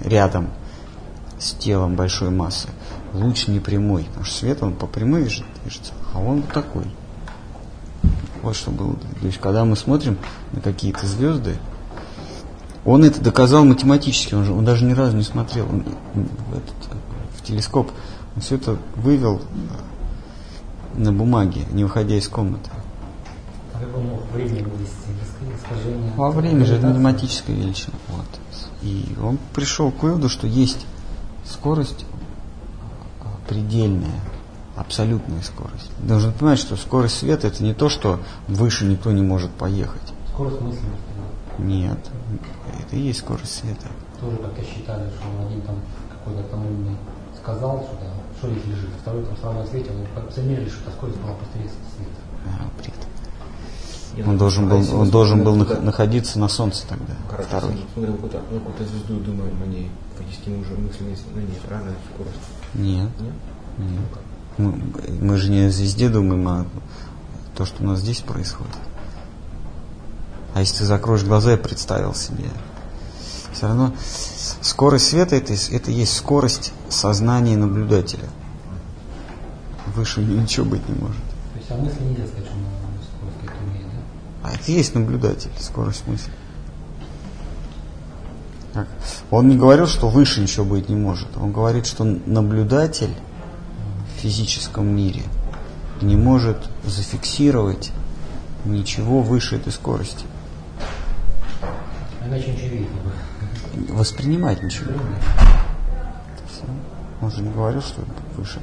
[0.00, 0.50] рядом
[1.38, 2.68] с телом большой массы,
[3.12, 6.84] луч не прямой, потому что свет он по прямой движ- движется, а он вот такой.
[8.42, 8.94] Вот что было.
[8.94, 10.18] То есть, когда мы смотрим
[10.52, 11.56] на какие-то звезды,
[12.84, 16.74] он это доказал математически, он, же, он даже ни разу не смотрел он, в, этот,
[17.36, 17.90] в телескоп.
[18.36, 19.40] Он все это вывел
[20.96, 22.70] на бумаге, не выходя из комнаты.
[23.74, 23.78] А
[24.32, 24.66] вывести?
[25.54, 26.12] Искажение.
[26.16, 27.94] Во время же это математическая величина.
[28.08, 28.26] Вот.
[28.82, 30.86] И он пришел к выводу, что есть
[31.44, 32.04] скорость
[33.20, 34.20] э, предельная,
[34.76, 35.90] абсолютная скорость.
[35.98, 40.02] Должен понимать, что скорость света это не то, что выше никто не может поехать.
[40.32, 40.80] Скорость мысли,
[41.58, 41.98] Нет,
[42.80, 43.86] это и есть скорость света.
[44.20, 45.76] тоже как-то считали, что один там
[46.10, 46.96] какой-то там умный
[47.40, 51.18] сказал, что да, что здесь лежит, второй там сразу ответил, и замерили, что эта скорость
[51.18, 52.66] была быстрее света.
[52.78, 54.26] Бред.
[54.26, 57.14] Он должен был, он должен был нах- находиться на солнце тогда.
[57.28, 57.86] Короче, Второй.
[57.92, 59.90] смотрим какую-то, ну, какую-то звезду, думаем о ней.
[60.16, 61.02] Фактически мы уже мысли
[61.34, 62.36] на ней, правильно, скорость.
[62.74, 63.10] Нет.
[63.20, 63.32] Нет?
[63.78, 64.00] Нет.
[64.56, 64.80] Мы,
[65.20, 66.66] мы же не о звезде думаем, а
[67.56, 68.72] то, что у нас здесь происходит.
[70.54, 72.48] А если ты закроешь глаза и представил себе,
[73.56, 73.94] все равно
[74.60, 78.28] скорость света это, это есть скорость сознания наблюдателя.
[79.94, 81.16] Выше ничего быть не может.
[81.52, 82.54] То есть, а мысли нельзя сказать, что
[83.16, 84.48] скорость какая-то умеет, да?
[84.48, 86.30] А это есть наблюдатель, скорость мысли.
[88.74, 88.88] Так.
[89.30, 91.34] Он не говорил, что выше ничего быть не может.
[91.38, 93.14] Он говорит, что наблюдатель
[94.14, 95.22] в физическом мире
[96.02, 97.90] не может зафиксировать
[98.66, 100.26] ничего выше этой скорости.
[102.26, 103.14] Иначе ничего видеть не будет.
[103.90, 104.92] Воспринимать ничего.
[106.50, 106.64] Всё.
[107.20, 108.02] Он же не говорил, что
[108.36, 108.60] выше.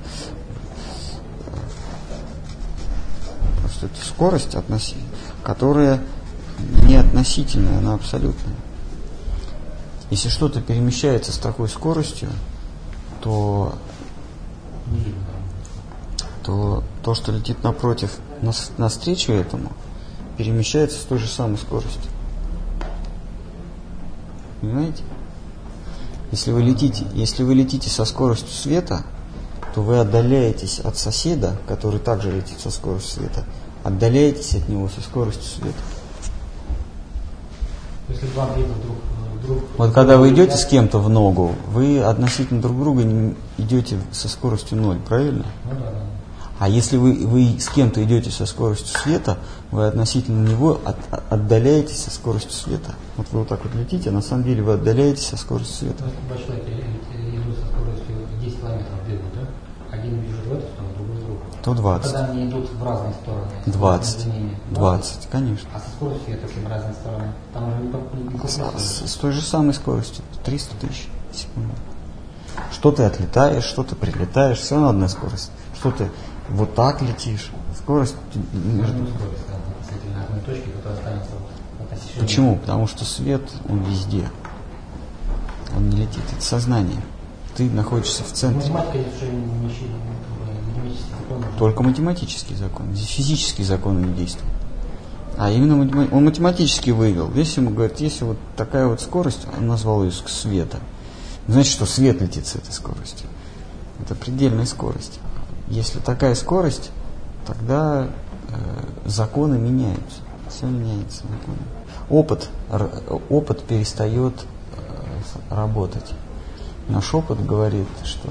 [3.62, 4.98] Просто это скорость, относи-
[5.44, 6.00] которая
[6.88, 8.56] не относительная, она абсолютная.
[10.10, 12.30] Если что-то перемещается с такой скоростью,
[13.22, 13.76] то,
[16.44, 19.72] то то, что летит напротив, нас- навстречу этому,
[20.38, 22.02] перемещается с той же самой скоростью.
[24.64, 25.04] Понимаете?
[26.32, 29.04] Если вы летите, если вы летите со скоростью света,
[29.76, 33.44] то вы отдаляетесь от соседа, который также летит со скоростью света,
[33.84, 35.80] отдаляетесь от него со скоростью света.
[38.08, 39.64] Если два объекта друг, э, друг...
[39.78, 43.04] Вот когда вы идете с кем-то в ногу, вы относительно друг друга
[43.58, 45.46] идете со скоростью ноль, правильно?
[45.66, 46.03] Ну да, да.
[46.60, 49.38] А если вы, вы с кем-то идете со скоростью света,
[49.72, 52.94] вы относительно него от- от- отдаляетесь со скоростью света.
[53.18, 56.04] Вот вы вот так вот летите, а на самом деле вы отдаляетесь со скоростью света.
[56.30, 59.96] Человека э, идут со скоростью 10 километров бегут, да?
[59.98, 61.40] Один бежит в эту сторону, другой в другую.
[61.64, 62.12] То 20.
[62.12, 63.46] Когда они идут в разные стороны.
[63.66, 64.16] 20.
[64.26, 65.70] между ними, 20, конечно.
[65.74, 67.32] А со скоростью света в разные стороны.
[67.54, 71.72] Там уже не, С, с- с той же самой скоростью, 300 тысяч в секунду.
[72.72, 75.52] Что ты отлетаешь, что ты прилетаешь, все равно одна скорость.
[75.76, 76.10] Что ты
[76.50, 78.16] вот так летишь, скорость
[78.54, 79.04] между...
[81.80, 82.20] Относительно...
[82.20, 82.58] Почему?
[82.58, 84.30] Потому что свет, он везде.
[85.76, 87.02] Он не летит, это сознание.
[87.56, 88.72] Ты находишься в центре.
[91.34, 91.46] Закон.
[91.58, 92.94] Только математический закон.
[92.94, 94.52] Здесь физические законы не действуют.
[95.38, 95.80] А именно
[96.12, 97.32] он математически вывел.
[97.34, 100.80] Если ему говорят, если вот такая вот скорость, он назвал ее света.
[101.48, 103.28] Значит, что свет летит с этой скоростью.
[104.00, 105.20] Это предельная скорость.
[105.74, 106.92] Если такая скорость,
[107.48, 108.08] тогда
[108.50, 110.20] э, законы меняются.
[110.48, 111.24] Все меняется.
[111.24, 111.58] законы.
[112.12, 112.50] Опыт,
[113.30, 116.14] опыт перестает э, работать.
[116.90, 118.30] Наш опыт говорит, что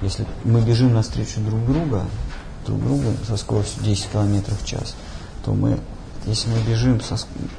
[0.00, 2.04] если мы бежим навстречу друг друга,
[2.64, 4.96] друг другу со скоростью 10 км в час,
[5.44, 5.78] то мы,
[6.24, 7.18] если мы бежим со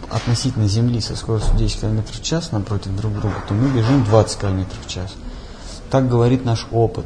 [0.10, 4.39] относительно Земли со скоростью 10 км в час напротив друг друга, то мы бежим 20
[4.39, 5.13] км в час.
[5.91, 7.06] Так говорит наш опыт.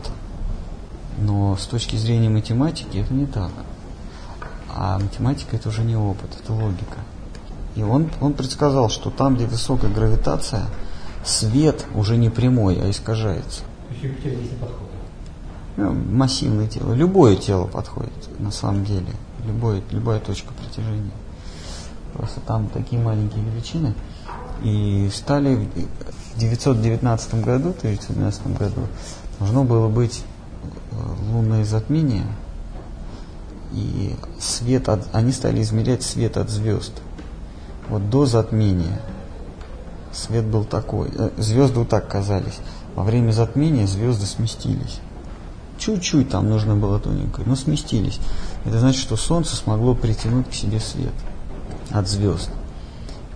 [1.22, 3.52] Но с точки зрения математики это не так.
[4.74, 7.00] А математика это уже не опыт, это логика.
[7.76, 10.66] И он, он предсказал, что там, где высокая гравитация,
[11.24, 13.64] свет уже не прямой, а искажается.
[15.78, 16.94] Ну, массивное тело.
[16.94, 19.14] Любое тело подходит, на самом деле.
[19.46, 21.12] Любое, любая точка притяжения.
[22.14, 23.94] Просто там такие маленькие величины.
[24.64, 25.70] И стали
[26.36, 28.82] в 919 году, 1912 году,
[29.40, 30.24] должно было быть
[31.32, 32.26] лунное затмение.
[33.74, 36.94] И свет от, они стали измерять свет от звезд.
[37.90, 39.02] Вот до затмения
[40.12, 41.10] свет был такой.
[41.16, 42.60] э, Звезды вот так казались.
[42.96, 45.00] Во время затмения звезды сместились.
[45.78, 48.20] Чуть-чуть там нужно было тоненькое, но сместились.
[48.66, 51.14] Это значит, что Солнце смогло притянуть к себе свет
[51.92, 52.50] от звезд.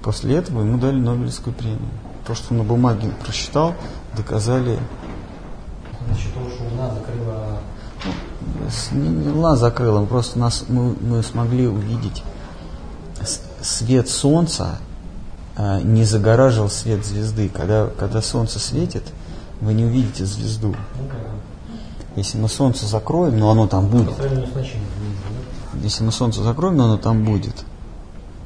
[0.04, 1.80] После этого ему дали Нобелевскую премию.
[2.28, 3.74] То, что на бумаге просчитал,
[4.18, 4.78] доказали.
[6.08, 7.33] Значит, того, что Луна закрыла...
[8.92, 12.24] Не, Луна закрыла, просто нас, мы, мы смогли увидеть
[13.62, 14.80] свет Солнца
[15.56, 17.50] а, не загораживал свет звезды.
[17.50, 19.04] Когда, когда Солнце светит,
[19.62, 20.76] вы не увидите звезду.
[22.16, 24.16] Если мы Солнце закроем, но оно там будет.
[25.82, 27.66] Если мы Солнце закроем, но оно там будет,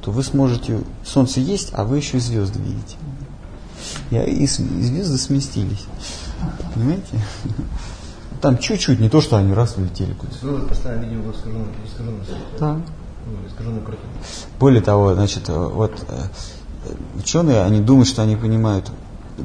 [0.02, 0.82] то вы сможете...
[1.06, 2.96] Солнце есть, а вы еще и звезды видите.
[4.12, 5.86] И, и и звезды сместились.
[6.74, 7.20] Понимаете?
[8.42, 10.48] Там чуть-чуть, не то, что они раз улетели куда-то.
[10.48, 12.24] Вот постоянно его искаженную, искаженную,
[12.60, 12.74] Да.
[12.74, 12.82] ну.
[14.60, 16.24] Более того, значит, э, вот э,
[17.18, 18.90] ученые, они думают, что они понимают,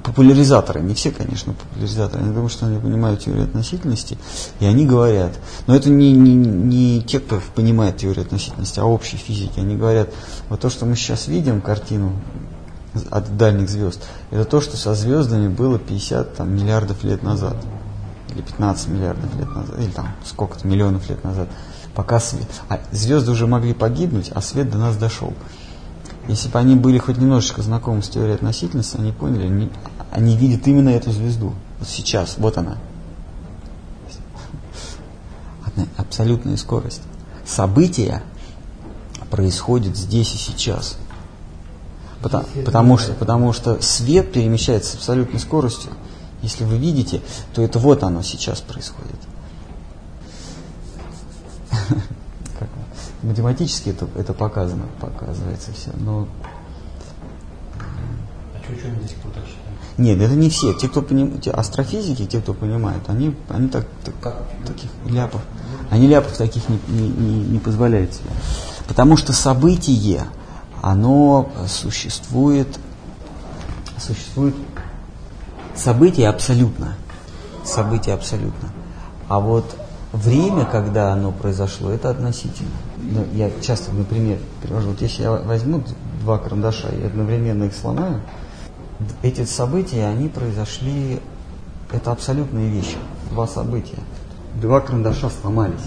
[0.02, 4.16] популяризаторы, не все, конечно, популяризаторы, они думают, что они понимают теорию относительности,
[4.60, 5.32] и они говорят,
[5.66, 10.08] но это не, не, не те, кто понимает теорию относительности, а общей физики, они говорят,
[10.48, 12.12] вот то, что мы сейчас видим, картину
[13.10, 17.56] от дальних звезд, это то, что со звездами было 50 там, миллиардов лет назад,
[18.34, 21.48] или 15 миллиардов лет назад, или там сколько-то миллионов лет назад,
[21.94, 25.34] пока свет, а звезды уже могли погибнуть, а свет до нас дошел.
[26.28, 29.70] Если бы они были хоть немножечко знакомы с теорией относительности, они поняли, они,
[30.12, 31.54] они видят именно эту звезду.
[31.78, 32.78] Вот сейчас, вот она.
[35.64, 37.02] Одна абсолютная скорость.
[37.44, 38.22] События
[39.30, 40.96] происходят здесь и сейчас.
[42.22, 45.90] Потому, потому, что, потому что свет перемещается с абсолютной скоростью.
[46.42, 47.20] Если вы видите,
[47.54, 49.16] то это вот оно сейчас происходит.
[53.22, 55.90] Математически это, это показано, показывается все.
[55.96, 56.26] Но
[57.78, 59.98] А что ученые так считают?
[59.98, 60.74] нет, это не все.
[60.74, 64.42] Те, кто понимают, астрофизики, те, кто понимают, они, они так, так- Как?
[64.66, 65.40] таких ляпов,
[65.90, 68.30] они ляпов таких не, не, не- не позволяют себе.
[68.88, 70.24] Потому что событие,
[70.82, 72.66] оно существует,
[74.00, 74.56] существует
[75.74, 76.94] событие абсолютно.
[77.64, 78.68] Событие абсолютно.
[79.28, 79.76] А вот
[80.12, 82.70] время, когда оно произошло, это относительно.
[82.98, 85.82] Ну, я часто, например, привожу, вот если я возьму
[86.22, 88.20] два карандаша и одновременно их сломаю,
[89.22, 91.20] эти события, они произошли,
[91.90, 92.96] это абсолютные вещи,
[93.30, 93.98] два события.
[94.60, 95.80] Два карандаша сломались,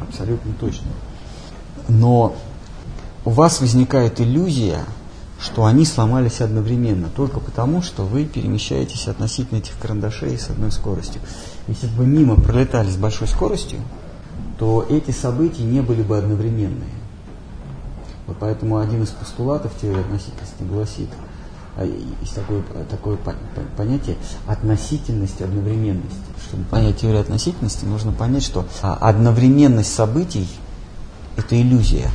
[0.00, 0.88] абсолютно точно.
[1.88, 2.34] Но
[3.24, 4.80] у вас возникает иллюзия,
[5.44, 11.20] что они сломались одновременно, только потому, что вы перемещаетесь относительно этих карандашей с одной скоростью.
[11.68, 13.80] Если бы мимо пролетали с большой скоростью,
[14.58, 16.94] то эти события не были бы одновременные.
[18.26, 21.10] Вот поэтому один из постулатов теории относительности гласит,
[21.76, 26.16] а, есть такое, такое пон- пон- понятие относительность одновременности.
[26.48, 30.48] Чтобы понять теорию относительности, нужно понять, что а, одновременность событий–
[31.36, 32.10] это иллюзия.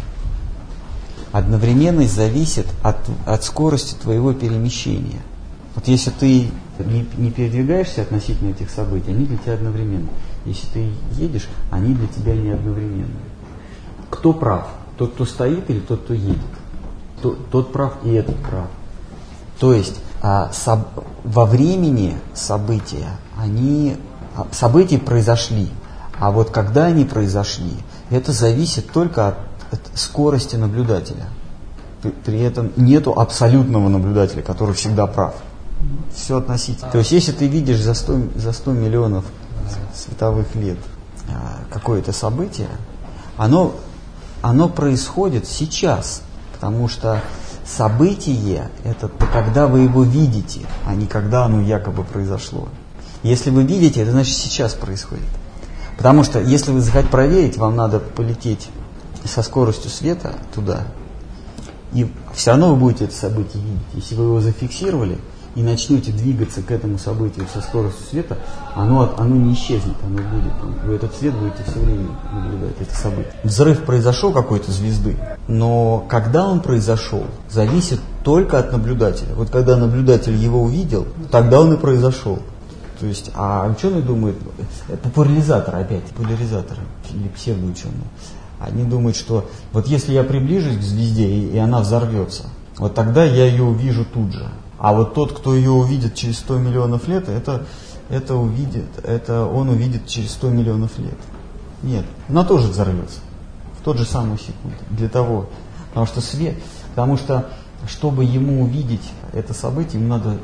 [1.31, 5.21] Одновременность зависит от, от скорости твоего перемещения.
[5.75, 10.09] Вот если ты не, не передвигаешься относительно этих событий, они для тебя одновременно.
[10.45, 13.19] Если ты едешь, они для тебя не одновременны.
[14.09, 14.67] Кто прав?
[14.97, 16.39] Тот, кто стоит или тот, кто едет?
[17.21, 18.67] Тот, тот прав и этот прав.
[19.59, 23.97] То есть а, соб- во времени события, они,
[24.35, 25.69] а, события произошли,
[26.19, 27.73] а вот когда они произошли,
[28.09, 29.37] это зависит только от
[29.93, 31.27] скорости наблюдателя.
[32.01, 35.35] При, при этом нету абсолютного наблюдателя, который всегда прав.
[36.13, 36.91] Все относительно.
[36.91, 39.25] То есть если ты видишь за 100, за 100 миллионов
[39.93, 40.77] световых лет
[41.29, 42.69] а, какое-то событие,
[43.37, 43.75] оно,
[44.41, 46.21] оно происходит сейчас,
[46.53, 47.21] потому что
[47.65, 52.67] событие– это когда вы его видите, а не когда оно якобы произошло.
[53.23, 55.27] Если вы видите, это значит сейчас происходит.
[55.97, 58.69] Потому что если вы захотите проверить, вам надо полететь
[59.25, 60.85] со скоростью света туда,
[61.93, 63.81] и все равно вы будете это событие видеть.
[63.93, 65.17] Если вы его зафиксировали
[65.55, 68.37] и начнете двигаться к этому событию со скоростью света,
[68.75, 70.53] оно, оно не исчезнет, оно будет.
[70.85, 73.33] Вы этот свет будете все время наблюдать, это событие.
[73.43, 79.33] Взрыв произошел какой-то звезды, но когда он произошел, зависит только от наблюдателя.
[79.33, 82.39] Вот когда наблюдатель его увидел, тогда он и произошел.
[82.99, 84.37] То есть, а ученые думают,
[84.89, 86.81] э, популяризаторы опять, популяризаторы
[87.13, 87.95] или псевдоученые,
[88.59, 92.45] они думают, что вот если я приближусь к звезде и, и она взорвется,
[92.77, 94.47] вот тогда я ее увижу тут же.
[94.77, 97.65] А вот тот, кто ее увидит через 100 миллионов лет, это,
[98.09, 101.17] это увидит, это он увидит через 100 миллионов лет.
[101.83, 103.19] Нет, она тоже взорвется
[103.79, 104.75] в тот же самый секунд.
[104.89, 105.47] Для того,
[105.89, 106.55] потому что свет,
[106.89, 107.49] потому что
[107.87, 110.37] чтобы ему увидеть это событие, ему надо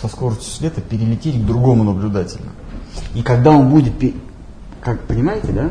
[0.00, 2.46] со скоростью света перелететь к другому наблюдателю.
[3.14, 3.92] И когда он будет,
[4.80, 5.70] как понимаете, да?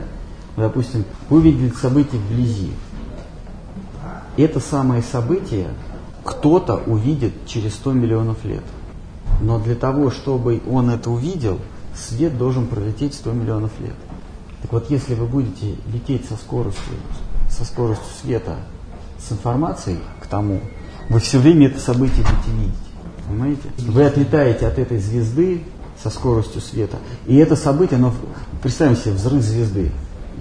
[0.57, 2.71] Допустим, увидели событие вблизи.
[4.37, 5.67] Это самое событие
[6.23, 8.63] кто-то увидит через 100 миллионов лет.
[9.41, 11.59] Но для того, чтобы он это увидел,
[11.95, 13.95] свет должен пролететь 100 миллионов лет.
[14.61, 16.93] Так вот, если вы будете лететь со скоростью,
[17.49, 18.57] со скоростью света
[19.17, 20.61] с информацией к тому,
[21.09, 22.75] вы все время это событие будете видеть.
[23.27, 23.61] Понимаете?
[23.79, 25.63] Вы отлетаете от этой звезды
[26.01, 26.97] со скоростью света,
[27.27, 28.13] и это событие, оно,
[28.61, 29.91] представим себе, взрыв звезды.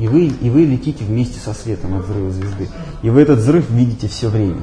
[0.00, 2.68] И вы, и вы летите вместе со светом от взрыва звезды.
[3.02, 4.62] И вы этот взрыв видите все время.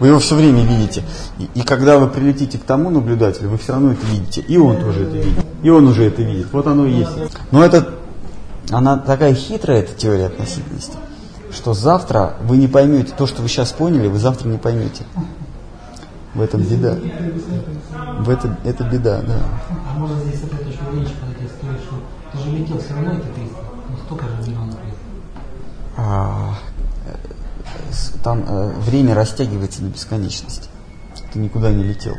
[0.00, 1.04] Вы его все время видите.
[1.38, 4.40] И, и когда вы прилетите к тому наблюдателю, вы все равно это видите.
[4.42, 5.44] И он тоже это видит.
[5.62, 6.48] И он уже это видит.
[6.52, 7.12] Вот оно и есть.
[7.52, 7.94] Но это,
[8.70, 10.96] она такая хитрая, эта теория относительности,
[11.52, 15.04] что завтра вы не поймете то, что вы сейчас поняли, вы завтра не поймете.
[16.34, 16.96] В этом беда.
[18.18, 19.38] В этом, это беда, да.
[19.94, 20.40] А может здесь
[20.96, 21.96] зрения, когда тебе сказали, что
[22.32, 23.56] ты же летел все равно эти 300,
[23.90, 24.94] ну столько же миллионов лет.
[25.95, 25.95] А, э, с-
[28.22, 30.68] там э, время растягивается до бесконечности.
[31.32, 32.16] Ты никуда не летел.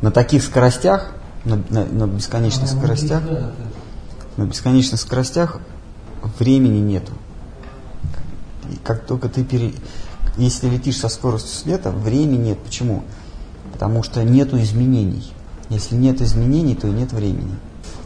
[0.00, 1.12] На таких скоростях,
[1.44, 3.52] на, на- на бесконечных А, скоростях, да, да,
[4.36, 5.58] на бесконечных скоростях
[6.38, 7.12] времени нету.
[8.70, 9.74] И как только ты пере...
[10.36, 12.58] Если летишь со скоростью света, времени нет.
[12.60, 13.04] Почему?
[13.72, 15.32] Потому что нету изменений.
[15.68, 17.56] Если нет изменений, то и нет времени.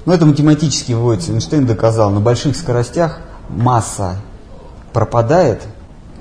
[0.07, 1.33] Ну, это математически выводится.
[1.33, 4.17] Эйнштейн доказал, на больших скоростях масса
[4.93, 5.67] пропадает.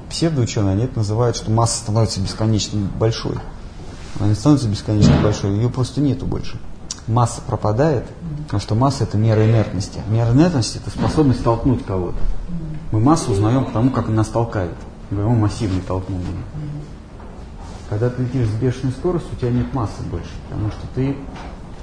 [0.09, 3.35] Псевдоученые, они это называют, что масса становится бесконечно большой.
[4.19, 6.59] Она не становится бесконечно большой, ее просто нету больше.
[7.07, 8.05] Масса пропадает,
[8.43, 10.01] потому что масса это мера инертности.
[10.07, 12.19] Мера инертности это способность толкнуть кого-то.
[12.91, 14.75] Мы массу узнаем потому, как она нас толкает.
[15.09, 16.21] Говорим, «О, массивный толкнул.
[17.89, 21.17] Когда ты летишь с бешеной скоростью, у тебя нет массы больше, потому что ты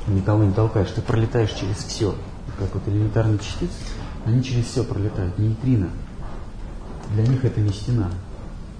[0.07, 2.15] никого не толкаешь, ты пролетаешь через все.
[2.59, 3.75] Как вот элементарные частицы,
[4.27, 5.39] они через все пролетают.
[5.39, 5.91] Нейтрино.
[7.15, 8.11] Для них это не стена.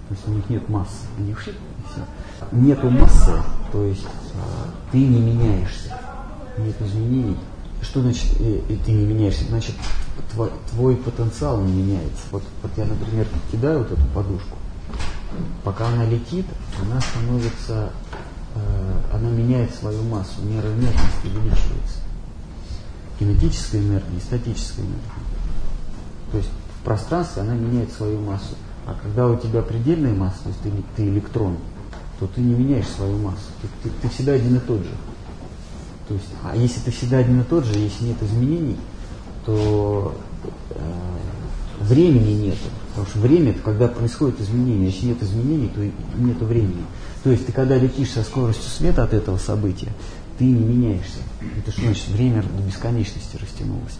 [0.09, 1.07] То есть у них нет массы.
[1.19, 2.05] Они шип, и все.
[2.53, 3.33] Нету массы,
[3.71, 5.97] то есть а, ты не меняешься.
[6.59, 7.37] Нет изменений.
[7.81, 9.45] Что значит э, и ты не меняешься?
[9.45, 9.75] Значит,
[10.33, 12.23] твой, твой потенциал не меняется.
[12.31, 14.57] Вот, вот я, например, кидаю вот эту подушку.
[15.65, 16.47] Пока она летит,
[16.83, 17.91] она становится,
[18.55, 21.99] э, она меняет свою массу, мера инертности увеличивается.
[23.19, 25.30] Кинетическая энергия и статическая энергия.
[26.33, 26.51] То есть
[26.81, 28.55] в пространстве она меняет свою массу.
[28.87, 31.57] А когда у тебя предельная масса, то есть ты, ты электрон,
[32.19, 33.47] то ты не меняешь свою массу.
[33.63, 34.91] Ты, ты- ты всегда один и тот же.
[36.09, 38.77] То есть, а если ты всегда один и тот же, если нет изменений,
[39.47, 40.15] то
[40.71, 40.81] э,
[41.81, 42.59] времени нету.
[42.89, 44.87] Потому что время это когда происходит изменение.
[44.91, 46.85] Если нет изменений, то и нету времени.
[47.23, 49.93] То есть ты когда летишь со скоростью света от этого события,
[50.39, 51.19] ты не меняешься.
[51.59, 52.09] Это что значит?
[52.09, 53.99] Время до бесконечности растянулось.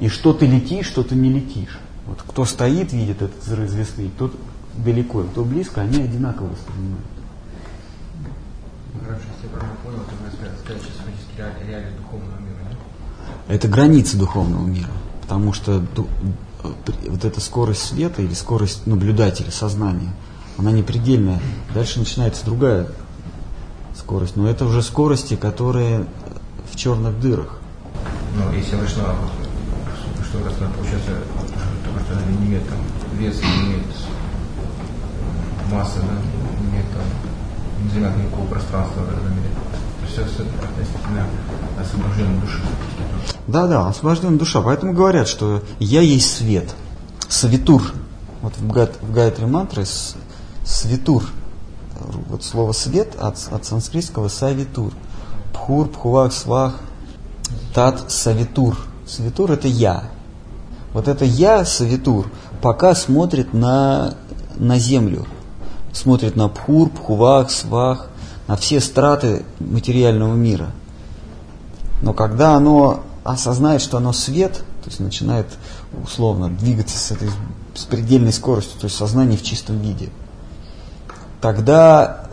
[0.00, 1.78] И, что ты летишь, что ты не летишь.
[2.06, 4.34] Вот кто стоит, видит этот взрыв звезды, тот
[4.76, 7.06] далеко, кто близко, они одинаково воспринимают.
[9.06, 13.54] Раньше, если я правильно понял, то вы сказали, что фактически реалии, реалии духовного мира, да?
[13.54, 14.90] Это границы духовного мира.
[15.22, 15.82] Потому что
[16.62, 20.12] вот эта скорость света или скорость наблюдателя, сознания,
[20.56, 21.40] она не предельная.
[21.74, 22.88] Дальше начинается другая
[23.96, 24.36] скорость.
[24.36, 26.06] Но это уже скорости, которые
[26.70, 27.57] в черных дырах.
[28.34, 29.14] Ну, если вышла,
[30.28, 31.10] что раз она получается,
[31.84, 32.78] только что она не имеет там
[33.18, 33.86] веса, не имеет
[35.70, 37.02] массы, да, не имеет там,
[37.82, 39.48] не занимает никакого пространства в этом мире.
[40.06, 41.26] Все, все относительно
[41.80, 42.60] освобожденной души.
[43.46, 44.62] Да, да, освобожденная душа.
[44.62, 46.74] Поэтому говорят, что я есть свет.
[47.28, 47.82] Савитур.
[48.42, 49.84] Вот в, гат, в Гайатри мантре
[50.64, 51.24] светур.
[52.28, 54.92] Вот слово свет от, от санскритского савитур.
[55.52, 56.80] Пхур, пхувак, свах,
[57.78, 58.76] тат, савитур.
[59.06, 60.02] Савитур это я.
[60.92, 62.26] Вот это я, савитур,
[62.60, 64.14] пока смотрит на,
[64.56, 65.26] на землю.
[65.92, 68.08] Смотрит на пхур, пхувах, свах,
[68.48, 70.70] на все страты материального мира.
[72.02, 75.46] Но когда оно осознает, что оно свет, то есть начинает
[76.02, 77.30] условно двигаться с этой
[77.74, 80.08] с предельной скоростью, то есть сознание в чистом виде,
[81.40, 82.26] тогда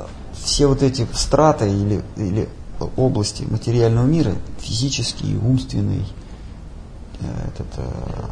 [0.44, 2.50] все вот эти страты или, или
[2.98, 6.06] области материального мира, физический, умственный,
[7.20, 8.26] э, этот, э,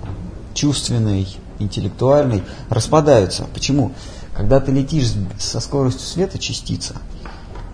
[0.53, 1.27] чувственный,
[1.59, 3.47] интеллектуальный, распадаются.
[3.53, 3.93] Почему?
[4.35, 6.95] Когда ты летишь со скоростью света частица,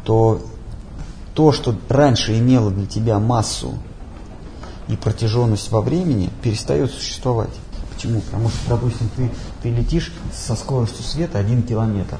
[0.04, 0.42] то
[1.34, 3.76] то, что раньше имело для тебя массу
[4.88, 7.54] и протяженность во времени, перестает существовать.
[7.94, 8.22] Почему?
[8.22, 12.18] Потому что, допустим, ты, ты летишь со скоростью света один километр.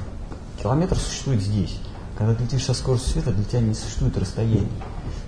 [0.62, 1.76] Километр существует здесь.
[2.20, 4.68] Когда ты летишь со скоростью света, для тебя не существует расстояний.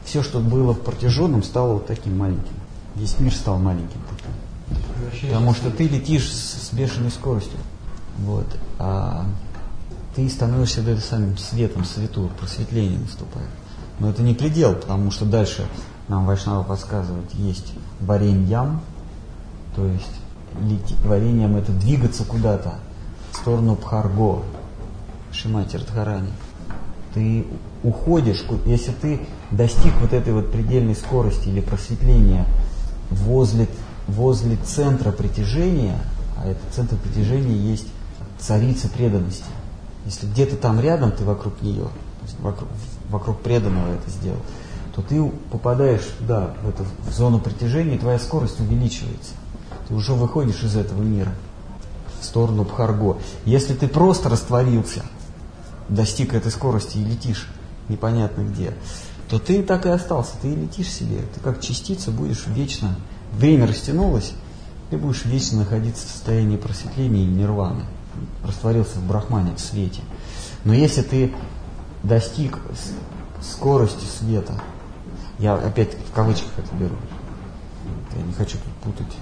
[0.05, 2.53] Все, что было протяженным, стало вот таким маленьким.
[2.97, 3.99] Весь мир стал маленьким.
[4.11, 5.31] таким.
[5.31, 7.59] Потому что ты летишь с, с бешеной скоростью.
[8.19, 8.47] Вот.
[8.79, 9.25] А
[10.15, 13.49] ты становишься этим самым светом, свету, просветление наступает.
[13.99, 15.67] Но это не предел, потому что дальше
[16.09, 18.83] нам Вайшнава подсказывает, есть вареньям,
[19.75, 20.13] то есть
[20.61, 22.75] лети, вареньям это двигаться куда-то
[23.33, 24.43] в сторону Пхарго,
[25.33, 26.29] Шимати Радхарани.
[27.15, 27.47] Ты
[27.83, 32.47] уходишь, если ты достиг вот этой вот предельной скорости или просветления
[33.11, 33.69] возле,
[34.09, 35.99] возле центра притяжения,
[36.37, 37.87] а этот центр притяжения есть
[38.39, 39.45] царица преданности.
[40.07, 41.89] Если где-то там рядом ты вокруг нее,
[42.41, 42.69] вокруг,
[43.11, 44.41] вокруг преданного это сделал,
[44.95, 49.33] то ты попадаешь туда, в эту в зону притяжения, и твоя скорость увеличивается.
[49.89, 51.33] Ты уже выходишь из этого мира
[52.21, 53.19] в сторону Бхарго.
[53.45, 55.03] Если ты просто растворился,
[55.89, 57.49] достиг этой скорости и летишь
[57.89, 58.75] непонятно где,
[59.29, 62.97] то ты так и остался, ты летишь себе, ты как частица будешь вечно,
[63.33, 64.33] время растянулось,
[64.91, 67.85] ты будешь вечно находиться в состоянии просветления и нирваны,
[68.45, 70.03] растворился в брахмане, в свете.
[70.65, 71.33] Но если ты
[72.03, 72.59] достиг
[73.41, 74.61] скорости света,
[75.39, 76.97] я опять в кавычках это беру,
[78.15, 79.13] я не хочу тут путать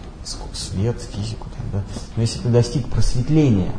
[0.53, 1.83] свет, физику, да?
[2.17, 3.73] но если ты достиг просветления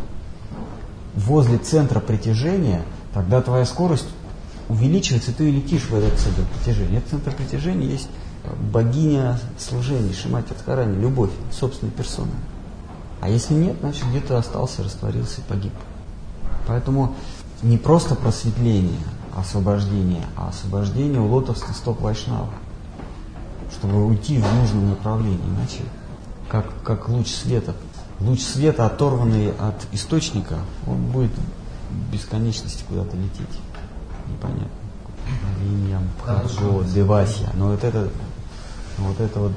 [1.16, 2.84] возле центра притяжения,
[3.14, 4.08] тогда твоя скорость
[4.70, 6.98] увеличивается, ты летишь в этот центр притяжения.
[7.00, 8.08] Этот центр притяжения есть
[8.72, 12.32] богиня служения, Шимати Адхарани, любовь собственной персоны.
[13.20, 15.74] А если нет, значит где-то остался, растворился и погиб.
[16.68, 17.16] Поэтому
[17.62, 19.00] не просто просветление,
[19.36, 22.50] освобождение, а освобождение у лотосных стоп Вайшнава,
[23.72, 25.40] чтобы уйти в нужном направлении.
[25.56, 25.84] Иначе,
[26.50, 27.76] как, как луч света,
[28.22, 31.32] луч света, оторванный от источника, он будет
[31.90, 33.60] в бесконечности куда-то лететь.
[34.28, 34.68] Непонятно.
[35.62, 37.50] Линиям, Пхарго, Девасия.
[37.56, 38.10] Но вот это,
[38.98, 39.52] вот это вот,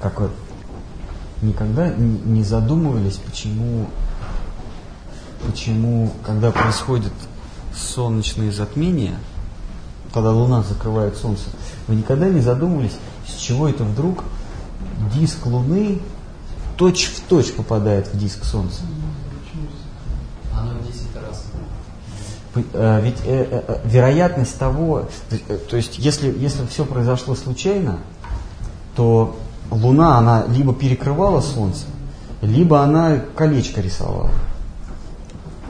[0.00, 0.30] как вот,
[1.42, 3.88] никогда не задумывались, почему,
[5.46, 7.12] почему, когда происходит
[7.74, 9.18] солнечные затмения,
[10.12, 11.44] когда Луна закрывает Солнце,
[11.88, 12.96] вы никогда не задумывались,
[13.28, 14.24] с чего это вдруг
[15.12, 16.00] диск Луны
[16.76, 18.82] точь в точь попадает в диск Солнца?
[20.52, 21.44] Оно в 10 раз.
[22.72, 27.98] Э, ведь э, э, вероятность того, э, то есть если, если все произошло случайно,
[28.94, 29.36] то
[29.70, 31.84] Луна, она либо перекрывала Солнце,
[32.40, 34.30] либо она колечко рисовала.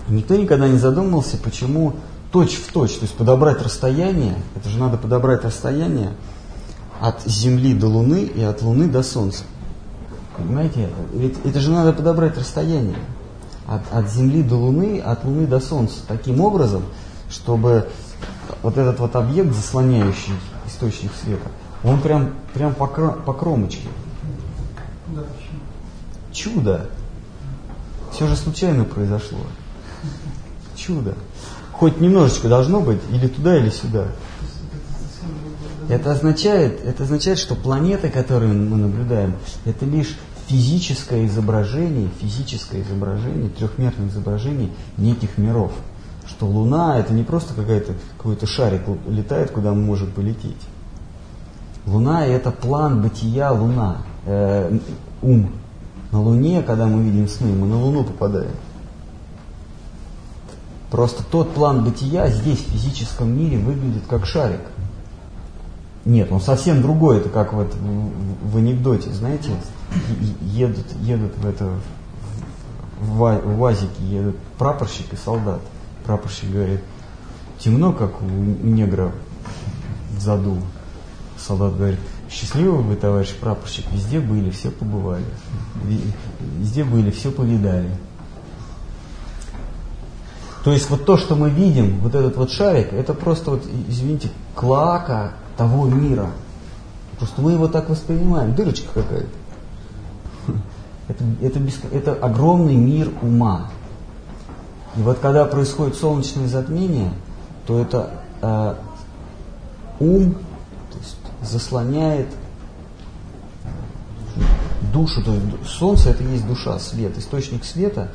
[0.08, 1.94] Никто никогда не задумывался, почему
[2.30, 6.12] точь в точь, то есть подобрать расстояние, это же надо подобрать расстояние
[7.00, 9.44] от Земли до Луны и от Луны до Солнца.
[10.36, 10.88] Понимаете?
[11.12, 12.98] Ведь это же надо подобрать расстояние
[13.66, 16.84] от, от Земли до Луны, от Луны до Солнца таким образом,
[17.30, 17.88] чтобы
[18.62, 20.34] вот этот вот объект, заслоняющий
[20.66, 21.48] источник света,
[21.82, 23.88] он прям, прям по, по кромочке.
[26.32, 26.88] Чудо.
[28.12, 29.38] Все же случайно произошло
[30.76, 31.14] чудо.
[31.72, 34.06] Хоть немножечко должно быть или туда, или сюда.
[35.88, 39.34] Это означает, это означает, что планеты, которые мы наблюдаем,
[39.64, 40.16] это лишь
[40.46, 45.72] физическое изображение, физическое изображение, трехмерное изображение неких миров.
[46.26, 50.56] Что Луна это не просто какая-то, какой-то шарик летает, куда мы можем полететь.
[51.86, 54.76] Луна это план бытия Луна, э,
[55.22, 55.52] ум.
[56.10, 58.50] На Луне, когда мы видим сны, мы на Луну попадаем.
[60.90, 64.60] Просто тот план бытия здесь, в физическом мире, выглядит как шарик.
[66.06, 67.18] Нет, он совсем другой.
[67.18, 69.50] Это как вот в, в анекдоте, знаете,
[70.40, 71.68] едут, едут в это
[73.00, 75.60] в, в УАЗике едут прапорщик и солдат.
[76.04, 76.80] Прапорщик говорит,
[77.58, 79.10] темно, как у негра
[80.16, 80.58] в заду.
[81.36, 81.98] Солдат говорит,
[82.30, 85.24] счастливы вы, товарищ прапорщик, везде были, все побывали.
[86.58, 87.90] Везде были, все повидали.
[90.62, 94.30] То есть вот то, что мы видим, вот этот вот шарик, это просто вот, извините,
[94.54, 96.30] клака того мира.
[97.18, 99.28] Просто мы его так воспринимаем, дырочка какая-то.
[101.08, 101.86] Это, это, беско...
[101.92, 103.70] это огромный мир ума.
[104.96, 107.12] И вот когда происходит солнечное затмение,
[107.64, 108.10] то это
[108.42, 108.74] э,
[110.00, 112.26] ум то есть, заслоняет
[114.92, 115.22] душу.
[115.22, 118.10] То есть солнце это есть душа, свет, источник света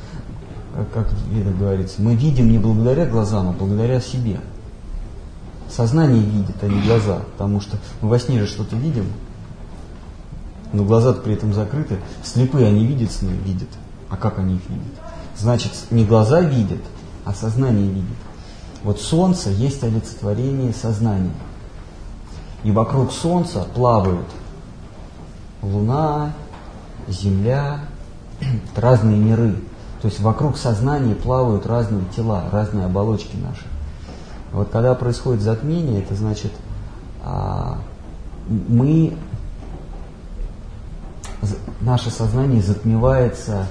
[0.94, 4.40] как это говорится, мы видим не благодаря глазам, а благодаря себе.
[5.74, 9.06] Сознание видит, а не глаза, потому что мы во сне же что-то видим,
[10.72, 11.98] но глаза при этом закрыты.
[12.22, 13.68] Слепые они видят сны, видят.
[14.10, 14.92] А как они их видят?
[15.38, 16.80] Значит, не глаза видят,
[17.24, 18.16] а сознание видит.
[18.82, 21.34] Вот солнце есть олицетворение сознания.
[22.64, 24.26] И вокруг солнца плавают
[25.62, 26.32] луна,
[27.08, 27.80] земля,
[28.76, 29.56] разные миры.
[30.02, 33.64] То есть вокруг сознания плавают разные тела, разные оболочки наши.
[34.52, 36.52] Вот когда происходит затмение, это значит,
[37.24, 37.78] а,
[38.46, 39.16] мы,
[41.80, 43.66] наше сознание затмевается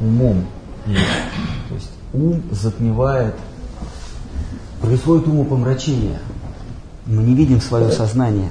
[0.00, 0.44] умом.
[0.84, 3.34] То есть ум затмевает,
[4.80, 6.18] происходит умопомрачение.
[7.06, 8.50] Мы не видим свое сознание.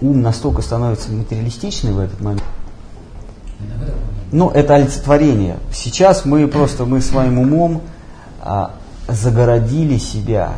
[0.00, 2.44] Ум настолько становится материалистичный в этот момент.
[4.32, 5.58] Ну, это олицетворение.
[5.72, 7.82] Сейчас мы просто, мы своим умом
[8.40, 8.74] а,
[9.08, 10.54] загородили себя.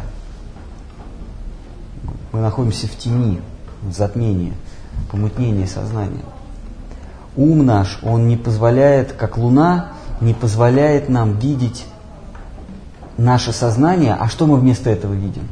[2.32, 3.40] Мы находимся в тени,
[3.82, 4.54] в затмении,
[5.10, 6.24] помутнении сознания.
[7.36, 11.86] Ум наш, он не позволяет, как луна, не позволяет нам видеть
[13.16, 14.14] наше сознание.
[14.14, 15.48] А что мы вместо этого видим?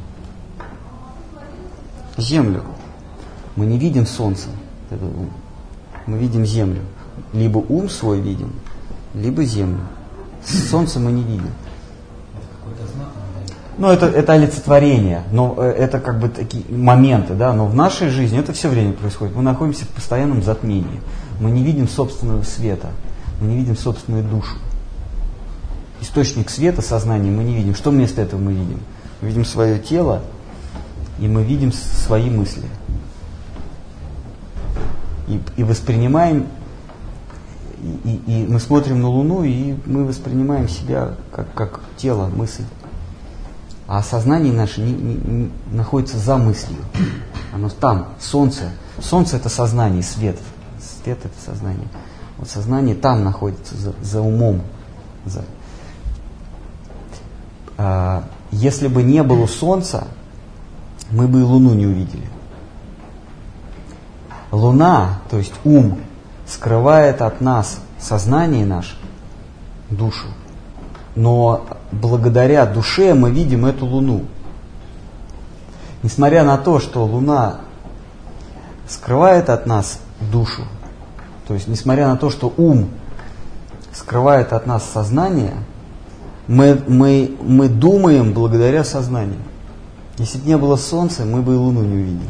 [2.17, 2.63] Землю.
[3.55, 4.49] Мы не видим солнце,
[6.05, 6.81] мы видим землю.
[7.33, 8.51] Либо ум свой видим,
[9.13, 9.81] либо землю.
[10.43, 11.51] Солнце мы не видим.
[13.77, 18.09] Ну, это, это олицетворение, но э, это как бы такие моменты, да, но в нашей
[18.09, 19.35] жизни это все время происходит.
[19.35, 21.01] Мы находимся в постоянном затмении.
[21.39, 22.89] Мы не видим собственного света,
[23.41, 24.55] мы не видим собственную душу.
[26.01, 27.73] Источник света сознания мы не видим.
[27.73, 28.79] Что вместо этого мы видим?
[29.21, 30.21] Мы видим свое тело,
[31.17, 32.67] и мы видим свои мысли.
[35.27, 36.47] И, и воспринимаем,
[38.03, 42.63] и, и, и мы смотрим на Луну, и мы воспринимаем себя как, как тело, мысль.
[43.87, 46.79] А сознание наше не, не, не, находится за мыслью.
[47.53, 48.71] Оно там, солнце.
[48.99, 50.39] Солнце это сознание, свет.
[50.79, 51.87] Свет это сознание.
[52.37, 54.61] Вот сознание там находится, за, за умом.
[55.25, 55.43] За.
[57.77, 60.07] А, если бы не было солнца,
[61.11, 62.27] мы бы и Луну не увидели.
[64.51, 65.99] Луна, то есть ум,
[66.47, 68.95] скрывает от нас сознание наше,
[69.89, 70.27] душу.
[71.15, 74.23] Но благодаря душе мы видим эту Луну.
[76.01, 77.61] Несмотря на то, что Луна
[78.87, 79.99] скрывает от нас
[80.31, 80.63] душу,
[81.47, 82.89] то есть несмотря на то, что ум
[83.93, 85.53] скрывает от нас сознание,
[86.47, 89.39] мы, мы, мы думаем благодаря сознанию.
[90.17, 92.29] Если бы не было Солнца, мы бы и Луну не увидели.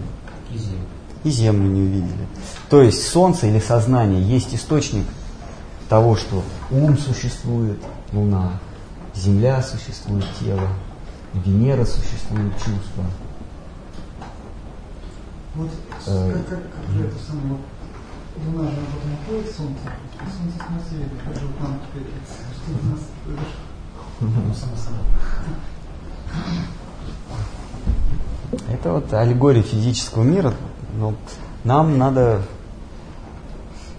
[0.51, 0.77] И землю.
[1.23, 2.27] И Землю не увидели.
[2.69, 5.05] То есть Солнце или сознание есть источник
[5.89, 7.77] того, что ум существует,
[8.11, 8.59] Луна,
[9.16, 10.68] Земля существует, тело,
[11.34, 13.03] Венера существует, чувство.
[15.55, 15.70] Вот
[16.05, 17.57] Э, как, как, как же это самое,
[18.45, 19.80] Луна же вот находит Солнце,
[20.20, 22.99] а Солнце с нас видит, как же вот нам теперь, что у нас.
[28.70, 30.53] Это вот аллегория физического мира.
[30.95, 31.16] Но
[31.64, 32.43] нам надо...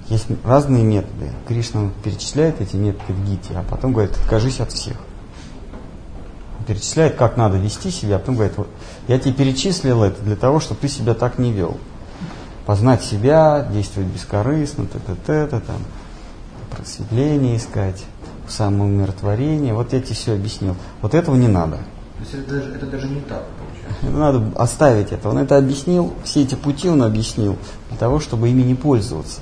[0.09, 1.31] Есть разные методы.
[1.49, 4.97] Кришна перечисляет эти методы в Гите, а потом говорит, откажись от всех.
[6.67, 8.69] Перечисляет, как надо вести себя, а потом говорит, вот,
[9.07, 11.77] я тебе перечислил это для того, чтобы ты себя так не вел.
[12.65, 15.77] Познать себя, действовать бескорыстно, т-т-т, там,
[16.75, 18.03] просветление искать,
[18.49, 19.75] самоумиротворение.
[19.75, 20.75] Вот я тебе все объяснил.
[21.03, 21.77] Вот этого не надо.
[21.77, 24.19] То есть это даже, это даже не так получается.
[24.19, 25.29] Надо оставить это.
[25.29, 27.59] Он это объяснил, все эти пути он объяснил
[27.91, 29.41] для того, чтобы ими не пользоваться.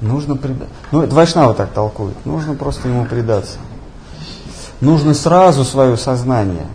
[0.00, 0.74] Нужно предаться.
[0.92, 2.14] Ну, это Вайшнава так толкует.
[2.26, 3.58] Нужно просто ему предаться.
[4.80, 6.66] Нужно сразу свое сознание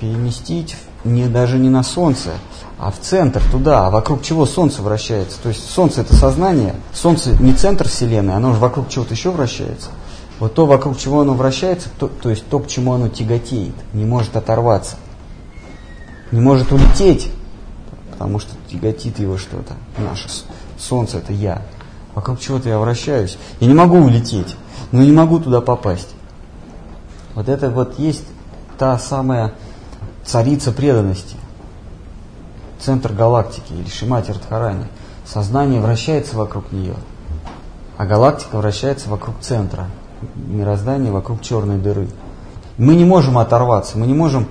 [0.00, 2.30] переместить не, даже не на Солнце,
[2.78, 5.38] а в центр, туда, а вокруг чего Солнце вращается.
[5.42, 9.90] То есть Солнце это сознание, Солнце не центр Вселенной, оно же вокруг чего-то еще вращается.
[10.38, 14.04] Вот то, вокруг чего оно вращается, то, то есть то, к чему оно тяготеет, не
[14.04, 14.96] может оторваться
[16.30, 17.30] не может улететь,
[18.10, 19.74] потому что тяготит его что-то.
[19.96, 20.28] Наше
[20.78, 21.62] солнце это я.
[22.14, 23.38] Вокруг чего-то я вращаюсь.
[23.60, 24.56] Я не могу улететь,
[24.92, 26.08] но не могу туда попасть.
[27.38, 28.24] Вот это вот есть
[28.78, 29.52] та самая
[30.24, 31.36] царица преданности.
[32.80, 34.86] Центр галактики или Шимати Радхарани.
[35.24, 36.96] Сознание вращается вокруг нее,
[37.96, 39.86] а галактика вращается вокруг центра.
[40.34, 42.08] Мироздание вокруг черной дыры.
[42.76, 44.48] Мы не можем оторваться, мы не можем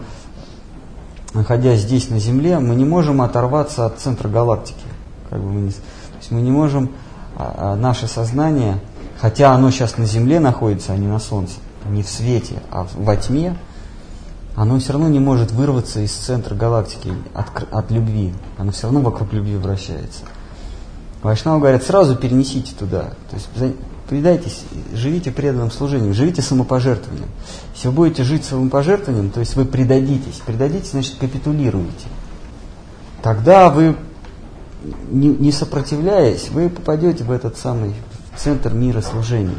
[1.34, 4.86] находясь здесь на Земле, мы не можем оторваться от центра галактики.
[5.30, 5.78] Как бы мы не, то
[6.20, 6.92] есть мы не можем,
[7.36, 8.80] а, а, наше сознание,
[9.20, 11.56] хотя оно сейчас на Земле находится, а не на Солнце,
[11.90, 13.58] не в свете, а во тьме,
[14.56, 18.34] оно все равно не может вырваться из центра галактики от, от любви.
[18.58, 20.22] Оно все равно вокруг любви вращается.
[21.22, 23.14] Вайшнавы говорят, сразу перенесите туда.
[23.30, 23.50] То есть
[24.10, 24.64] предайтесь,
[24.94, 27.30] живите преданным служением, живите самопожертвованием.
[27.76, 30.42] Если вы будете жить самопожертвованием, то есть вы предадитесь.
[30.46, 32.08] Предадитесь, значит, капитулируете.
[33.22, 33.96] Тогда вы,
[35.12, 37.94] не, не сопротивляясь, вы попадете в этот самый
[38.36, 39.58] центр мира служения.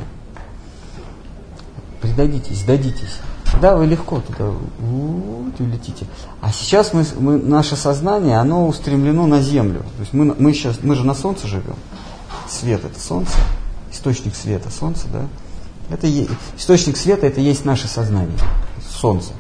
[2.01, 3.19] Предадитесь, сдадитесь.
[3.61, 6.07] Да, вы легко туда вот, улетите.
[6.41, 9.81] А сейчас мы, мы, наше сознание, оно устремлено на Землю.
[9.81, 11.75] То есть мы, мы, сейчас, мы же на Солнце живем.
[12.49, 13.33] Свет это Солнце,
[13.93, 15.27] источник света Солнце, да.
[15.91, 18.39] Это е- источник света это есть наше сознание,
[18.89, 19.31] Солнце.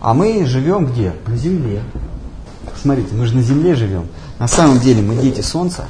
[0.00, 1.14] А мы живем где?
[1.26, 1.82] На Земле.
[2.80, 4.08] Смотрите, мы же на Земле живем.
[4.38, 5.84] На самом деле мы дети Солнца,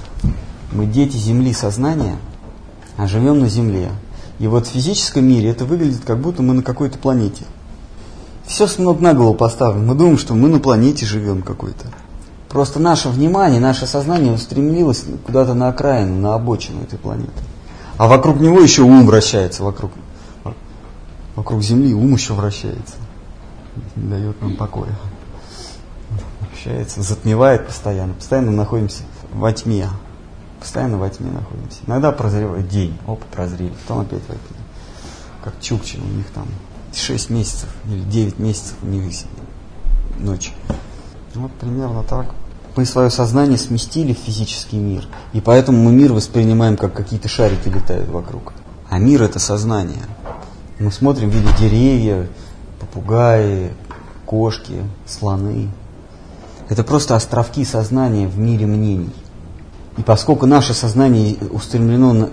[0.73, 2.17] мы дети Земли сознания,
[2.97, 3.91] а живем на Земле.
[4.43, 7.45] И вот в физическом мире это выглядит, как будто мы на какой-то планете.
[8.45, 9.87] Все с ног на голову поставлено.
[9.87, 11.87] Мы думаем, что мы на планете живем какой-то.
[12.49, 17.31] Просто наше внимание, наше сознание устремилось куда-то на окраину, на обочину этой планеты.
[17.99, 19.93] А вокруг него еще ум вращается, вокруг,
[21.37, 22.95] вокруг Земли ум еще вращается.
[23.95, 24.99] Не дает нам покоя.
[26.51, 28.15] Вращается, затмевает постоянно.
[28.15, 29.87] Постоянно находимся во тьме.
[30.63, 31.81] Постоянно во тьме находимся.
[31.89, 34.61] Иногда прозревает день, оп, прозрели, потом опять во тьме.
[35.43, 36.47] Как Чукчи, у них там
[36.95, 39.13] 6 месяцев или 9 месяцев у них
[40.21, 40.53] ночь.
[41.35, 42.27] Вот примерно так.
[42.77, 47.69] Мы свое сознание сместили в физический мир, и поэтому мы мир воспринимаем, как какие-то шарики
[47.69, 48.53] летают вокруг.
[48.89, 50.05] А мир это сознание.
[50.79, 52.29] Мы смотрим, видим деревья,
[52.79, 53.73] попугаи,
[54.27, 55.71] кошки, слоны.
[56.69, 59.13] Это просто островки сознания в мире мнений.
[59.99, 62.29] И поскольку наше сознание устремлено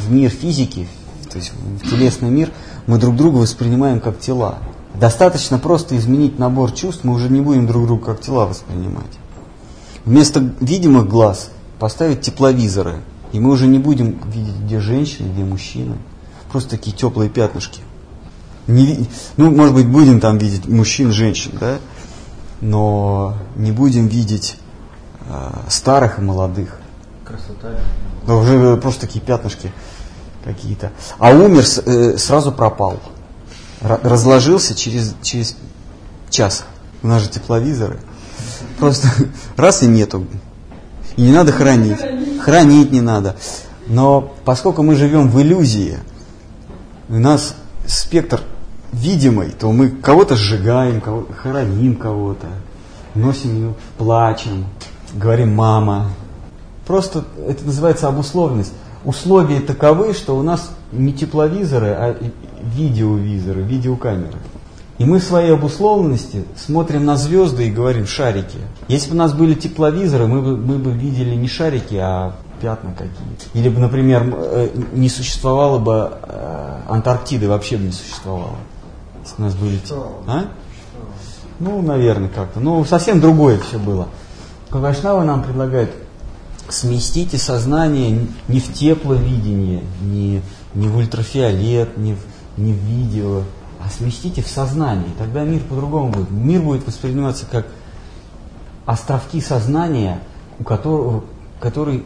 [0.00, 0.88] в мир физики,
[1.30, 2.50] то есть в телесный мир,
[2.86, 4.58] мы друг друга воспринимаем как тела.
[4.94, 9.04] Достаточно просто изменить набор чувств, мы уже не будем друг друга как тела воспринимать.
[10.04, 12.96] Вместо видимых глаз поставить тепловизоры,
[13.32, 15.96] и мы уже не будем видеть, где женщины, где мужчины.
[16.50, 17.80] Просто такие теплые пятнышки.
[18.66, 21.78] Не, ну, может быть, будем там видеть мужчин, женщин, да?
[22.60, 24.56] Но не будем видеть
[25.26, 26.80] э, старых и молодых.
[27.28, 27.78] Красота.
[28.26, 29.70] Да уже просто такие пятнышки
[30.44, 30.92] какие-то.
[31.18, 32.98] А умер, э, сразу пропал.
[33.82, 35.56] Разложился через, через
[36.30, 36.64] час.
[37.02, 38.00] У нас же тепловизоры.
[38.78, 39.08] Просто
[39.56, 40.26] раз и нету.
[41.16, 41.98] И не надо хранить.
[42.40, 43.36] Хранить не надо.
[43.86, 45.98] Но поскольку мы живем в иллюзии,
[47.10, 47.54] у нас
[47.86, 48.40] спектр
[48.92, 52.46] видимый, то мы кого-то сжигаем, кого хороним кого-то,
[53.14, 54.66] носим плачем,
[55.12, 56.10] говорим «мама».
[56.88, 58.72] Просто это называется обусловленность.
[59.04, 62.16] Условия таковы, что у нас не тепловизоры, а
[62.74, 64.38] видеовизоры, видеокамеры.
[64.96, 68.56] И мы в своей обусловленности смотрим на звезды и говорим шарики.
[68.88, 72.92] Если бы у нас были тепловизоры, мы бы, мы бы видели не шарики, а пятна
[72.92, 73.44] какие-то.
[73.52, 78.56] Или бы, например, э, не существовало бы э, Антарктиды, вообще бы не существовало.
[79.22, 79.78] Если у нас были...
[80.26, 80.44] А?
[81.60, 82.60] Ну, наверное, как-то.
[82.60, 84.08] Ну, совсем другое все было.
[84.70, 85.90] Вайшнава нам предлагает
[86.68, 90.42] сместите сознание не в тепловидение, не,
[90.74, 92.18] не в ультрафиолет, не в,
[92.56, 93.42] не в видео,
[93.84, 95.08] а сместите в сознание.
[95.18, 96.30] Тогда мир по-другому будет.
[96.30, 97.66] Мир будет восприниматься как
[98.86, 100.20] островки сознания,
[100.58, 101.24] у которого,
[101.60, 102.04] который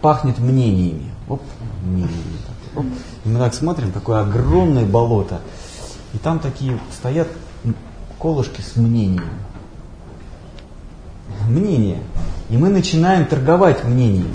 [0.00, 1.10] пахнет мнениями.
[1.28, 1.42] Оп,
[1.82, 2.38] мнениями.
[2.74, 2.86] Оп.
[3.24, 5.40] И мы так смотрим, такое огромное болото.
[6.12, 7.28] И там такие стоят
[8.18, 9.30] колышки с мнением.
[11.48, 12.02] Мнение.
[12.50, 14.34] И мы начинаем торговать мнением.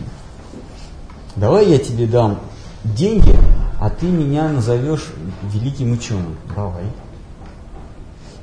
[1.36, 2.40] Давай я тебе дам
[2.84, 3.38] деньги,
[3.80, 5.08] а ты меня назовешь
[5.44, 6.38] великим ученым.
[6.56, 6.86] Давай.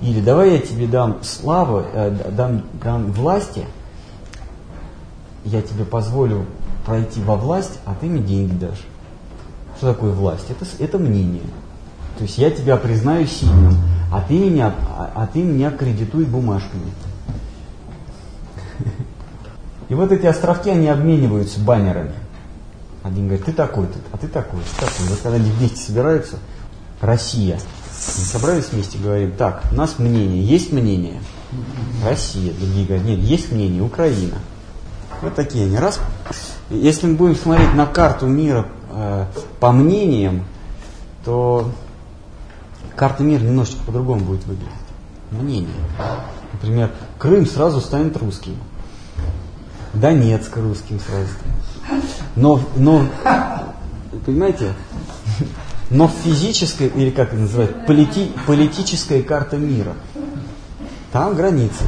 [0.03, 3.64] Или давай я тебе дам славу, э, дам, дам власти,
[5.45, 6.45] я тебе позволю
[6.85, 8.85] пройти во власть, а ты мне деньги дашь.
[9.79, 10.45] Что такое власть?
[10.51, 11.43] Это, это мнение.
[12.18, 13.77] То есть я тебя признаю сильным,
[14.12, 16.93] а ты меня, а, а ты меня кредитуй бумажками.
[19.93, 22.14] И вот эти островки, они обмениваются баннерами.
[23.03, 25.07] Один говорит, ты такой, ты, а ты такой, ты такой.
[25.07, 26.38] Вот когда они вместе собираются,
[27.03, 27.61] Россия.
[27.90, 31.20] Мы собрались вместе, говорим, так, у нас мнение, есть мнение?
[32.03, 32.55] Россия.
[32.55, 34.38] Другие говорят, нет, есть мнение, Украина.
[35.20, 35.76] Вот такие они.
[35.76, 36.01] Раз,
[36.70, 39.26] если мы будем смотреть на карту мира э,
[39.61, 40.47] по мнениям,
[41.22, 41.70] то
[42.97, 44.72] карта мира немножечко по-другому будет выглядеть.
[45.32, 45.68] Мнение.
[46.55, 48.57] Например, Крым сразу станет русским.
[49.95, 51.28] Донецк русским сразу.
[52.36, 53.07] Но, но,
[54.24, 54.72] понимаете,
[55.90, 59.95] но физическая, или как это называют, полити, политическая карта мира,
[61.12, 61.84] там границы.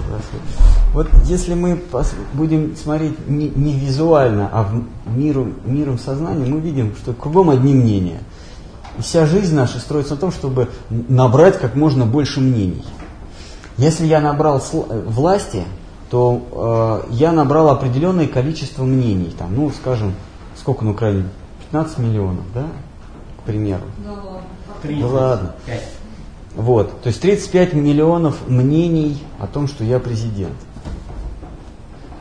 [0.92, 1.82] Вот если мы
[2.34, 7.74] будем смотреть не, не визуально, а в миром, миром сознания, мы видим, что кругом одни
[7.74, 8.20] мнения.
[8.98, 12.84] И вся жизнь наша строится на том, чтобы набрать как можно больше мнений.
[13.76, 14.62] Если я набрал
[15.06, 15.64] власти,
[16.14, 19.34] то э, я набрал определенное количество мнений.
[19.36, 20.14] Там, ну, скажем,
[20.56, 21.28] сколько на Украине?
[21.72, 22.68] 15 миллионов, да?
[23.40, 23.82] К примеру.
[24.04, 24.42] Да ладно.
[24.82, 25.00] 30.
[25.00, 25.54] Да ладно.
[26.54, 27.02] Вот.
[27.02, 30.54] То есть 35 миллионов мнений о том, что я президент.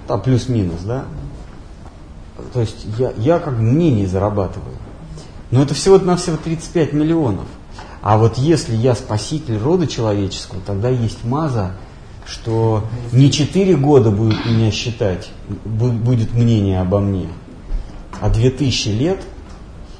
[0.08, 1.04] Там плюс-минус, да?
[2.52, 4.76] То есть я, я как мнение зарабатываю.
[5.52, 7.46] Но это всего-навсего 35 миллионов.
[8.02, 11.74] А вот если я спаситель рода человеческого, тогда есть маза,
[12.26, 15.30] что не 4 года будут меня считать,
[15.66, 17.28] будет мнение обо мне,
[18.22, 19.22] а 2000 лет,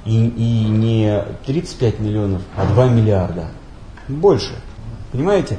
[0.06, 3.46] И, и не 35 миллионов, а 2 миллиарда.
[4.10, 4.54] Больше.
[5.14, 5.58] Понимаете?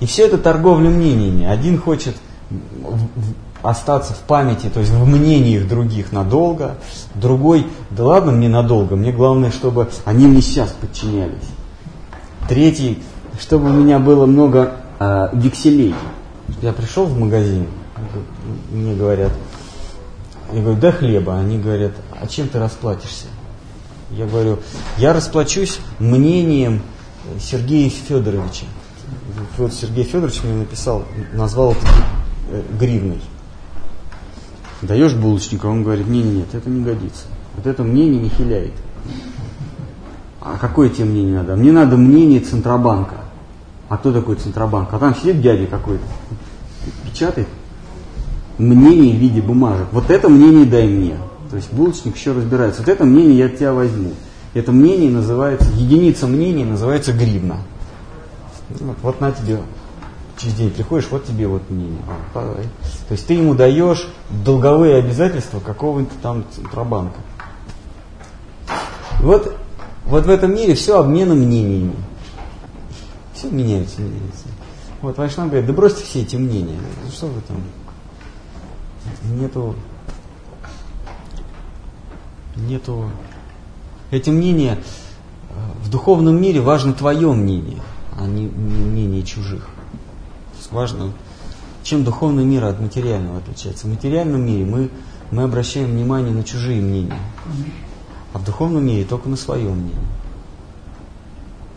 [0.00, 1.46] И все это торговля мнениями.
[1.46, 2.16] Один хочет
[3.62, 6.76] остаться в памяти, то есть в мнениях других надолго,
[7.14, 11.48] другой, да ладно мне надолго, мне главное, чтобы они мне сейчас подчинялись.
[12.48, 12.98] Третий,
[13.40, 15.94] чтобы у меня было много э, векселей.
[16.62, 17.66] Я пришел в магазин,
[18.70, 19.32] мне говорят,
[20.52, 21.38] я говорю, да хлеба.
[21.38, 23.26] Они говорят, а чем ты расплатишься?
[24.10, 24.58] Я говорю,
[24.98, 26.82] я расплачусь мнением
[27.40, 28.66] Сергея Федоровича.
[29.56, 31.86] Вот Сергей Федорович мне написал, назвал это
[32.50, 33.20] э, гривной.
[34.82, 37.24] Даешь булочнику, он говорит, не, не, нет, это не годится.
[37.56, 38.74] Вот это мнение не хиляет.
[40.40, 41.56] А какое тебе мнение надо?
[41.56, 43.23] Мне надо мнение Центробанка.
[43.88, 44.92] А кто такой Центробанк?
[44.92, 46.04] А там сидит дядя какой-то,
[47.04, 47.48] печатает
[48.58, 49.86] мнение в виде бумажек.
[49.92, 51.16] Вот это мнение дай мне.
[51.50, 52.80] То есть булочник еще разбирается.
[52.80, 54.12] Вот это мнение я от тебя возьму.
[54.54, 57.58] Это мнение называется, единица мнения называется гривна.
[58.80, 59.58] Вот, вот на тебе,
[60.38, 62.00] через день приходишь, вот тебе вот мнение.
[62.32, 62.64] Давай.
[63.08, 64.08] То есть ты ему даешь
[64.44, 67.18] долговые обязательства какого-то там Центробанка.
[69.20, 69.56] Вот,
[70.06, 71.94] вот в этом мире все обменом мнениями.
[73.44, 74.46] Все меняется, меняется.
[75.02, 76.78] Вот Вайшнав говорит, да бросьте все эти мнения.
[77.04, 77.58] Ну, Что вы там?
[79.38, 79.74] Нету,
[82.56, 83.10] нету.
[84.10, 84.78] Эти мнения
[85.50, 87.82] э, в духовном мире важно твое мнение,
[88.18, 89.68] а не, не мнение чужих.
[90.70, 91.12] Важно,
[91.82, 93.86] чем духовный мир от материального отличается.
[93.86, 94.90] В материальном мире мы,
[95.30, 97.18] мы обращаем внимание на чужие мнения,
[98.32, 99.98] а в духовном мире только на свое мнение.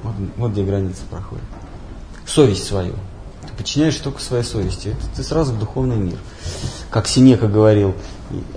[0.08, 1.44] Вот, вот где граница проходит.
[2.26, 2.94] Совесть свою.
[3.44, 4.90] Ты подчиняешь только своей совести.
[4.90, 6.20] Это ты сразу в духовный мир.
[6.90, 7.96] Как Синека говорил,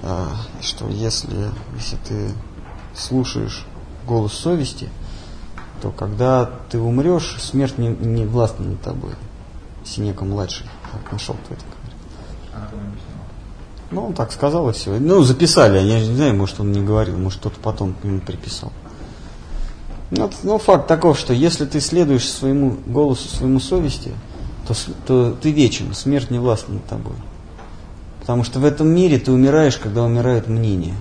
[0.02, 1.30] а, что если,
[1.76, 2.30] если ты
[2.94, 3.64] слушаешь
[4.06, 4.88] голос совести,
[5.80, 9.12] то когда ты умрешь, смерть не, не властна над тобой.
[9.84, 10.66] Синека младший
[11.10, 13.00] нашел, кто это говорит.
[13.90, 14.98] Ну, он так сказал и все.
[14.98, 18.72] Ну, записали, я не знаю, может, он не говорил, может, кто-то потом ему приписал.
[20.10, 24.12] Ну, ну, факт таков, что если ты следуешь своему голосу, своему совести,
[24.66, 24.74] то,
[25.06, 27.14] то ты вечен, смерть не властна над тобой.
[28.20, 30.94] Потому что в этом мире ты умираешь, когда умирает мнение.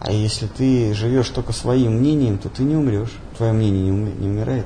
[0.00, 3.12] А если ты живешь только своим мнением, то ты не умрешь.
[3.36, 4.64] Твое мнение не, уми- не умирает.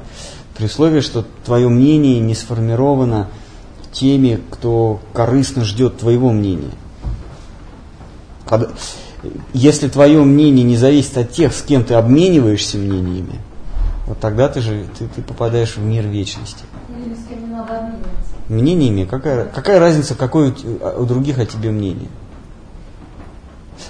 [0.56, 3.28] При условии, что твое мнение не сформировано
[3.92, 6.72] теми, кто корыстно ждет твоего мнения.
[9.52, 13.38] Если твое мнение не зависит от тех, с кем ты обмениваешься мнениями,
[14.06, 16.64] вот тогда ты же ты, ты попадаешь в мир вечности.
[16.88, 18.34] Или с кем не надо обмениваться.
[18.48, 22.08] Мнениями, какая, какая разница, какое у, у других о тебе мнение?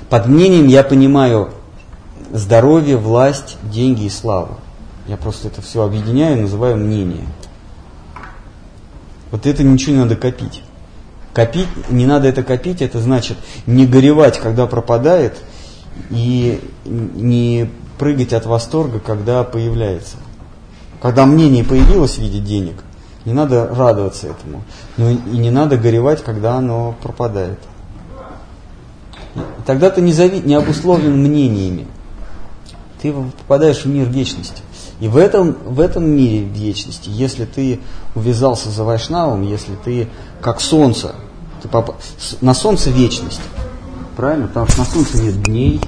[0.08, 1.50] Под мнением я понимаю
[2.32, 4.58] здоровье, власть, деньги и славу.
[5.06, 7.26] Я просто это все объединяю и называю мнение.
[9.30, 10.62] Вот это ничего не надо копить.
[11.40, 15.38] Копить, не надо это копить, это значит не горевать, когда пропадает,
[16.10, 20.18] и не прыгать от восторга, когда появляется.
[21.00, 22.84] Когда мнение появилось в виде денег,
[23.24, 24.64] не надо радоваться этому.
[24.98, 27.58] Но и не надо горевать, когда оно пропадает.
[29.64, 31.86] Тогда ты не, зави, не обусловлен мнениями.
[33.00, 34.60] Ты попадаешь в мир вечности.
[35.00, 37.80] И в этом, в этом мире вечности, если ты
[38.14, 40.06] увязался за Вайшнавом, если ты
[40.42, 41.14] как солнце,
[41.62, 41.96] ты поп-
[42.40, 43.40] на солнце вечность.
[44.16, 44.48] Правильно?
[44.48, 45.80] Потому что на солнце нет дней,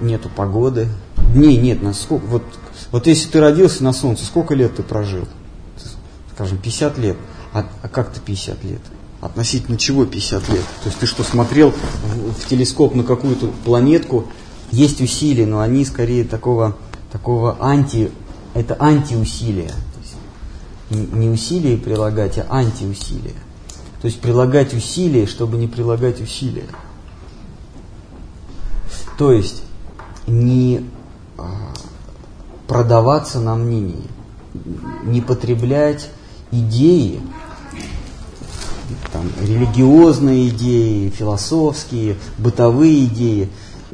[0.00, 0.88] нету погоды.
[1.34, 1.82] Дней нет.
[1.82, 2.42] На сколько, вот,
[2.90, 5.26] вот если ты родился на солнце, сколько лет ты прожил?
[6.34, 7.16] Скажем, 50 лет.
[7.52, 8.80] А, а как ты 50 лет?
[9.20, 10.64] Относительно чего 50 лет?
[10.82, 14.26] То есть ты что, смотрел в, в телескоп на какую-то планетку?
[14.70, 16.76] Есть усилия, но они скорее такого,
[17.12, 18.10] такого анти...
[18.54, 19.72] Это антиусилия.
[20.90, 23.34] Не усилия прилагать, а антиусилия.
[24.00, 26.66] То есть прилагать усилия, чтобы не прилагать усилия.
[29.16, 29.62] То есть
[30.26, 30.84] не
[31.38, 31.72] а,
[32.66, 34.04] продаваться на мнении,
[35.04, 36.10] не потреблять
[36.50, 37.20] идеи,
[39.12, 43.48] там, религиозные идеи, философские, бытовые идеи,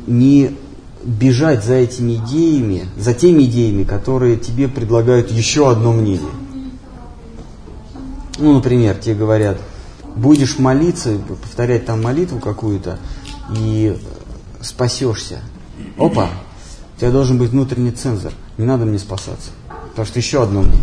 [0.06, 0.56] не
[1.02, 6.30] бежать за этими идеями, за теми идеями, которые тебе предлагают еще одно мнение.
[8.40, 9.58] Ну, например, тебе говорят,
[10.16, 12.98] будешь молиться, повторять там молитву какую-то,
[13.54, 13.98] и
[14.62, 15.40] спасешься.
[15.98, 16.30] Опа,
[16.96, 18.32] у тебя должен быть внутренний цензор.
[18.56, 19.50] Не надо мне спасаться.
[19.90, 20.80] Потому что еще одно мне.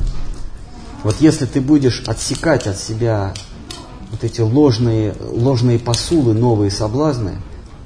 [1.03, 3.33] Вот если ты будешь отсекать от себя
[4.11, 7.35] вот эти ложные, ложные посулы, новые соблазны,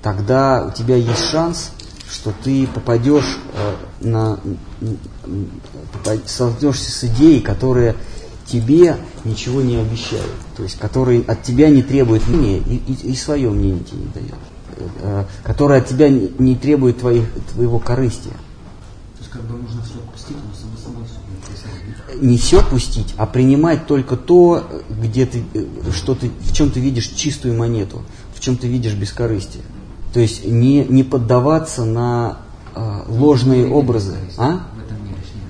[0.01, 1.71] тогда у тебя есть шанс,
[2.09, 4.39] что ты попадешь э, на,
[6.25, 7.95] столкнешься с идеей, которая
[8.51, 13.15] тебе ничего не обещает, то есть который от тебя не требует мнения и, и, и
[13.15, 14.39] свое мнение тебе не дает,
[15.01, 18.33] э, которая от тебя не, не требует твоих, твоего корыстия.
[18.33, 21.21] То есть как бы нужно все отпустить, но само собой все
[22.19, 26.79] не все пустить, а принимать только то, где ты, э, что ты, в чем ты
[26.79, 29.63] видишь чистую монету, в чем ты видишь бескорыстие.
[30.13, 32.39] То есть не, не поддаваться на
[32.75, 34.17] э, ложные образы.
[34.37, 34.67] А?
[34.75, 35.43] В этом мире с ним.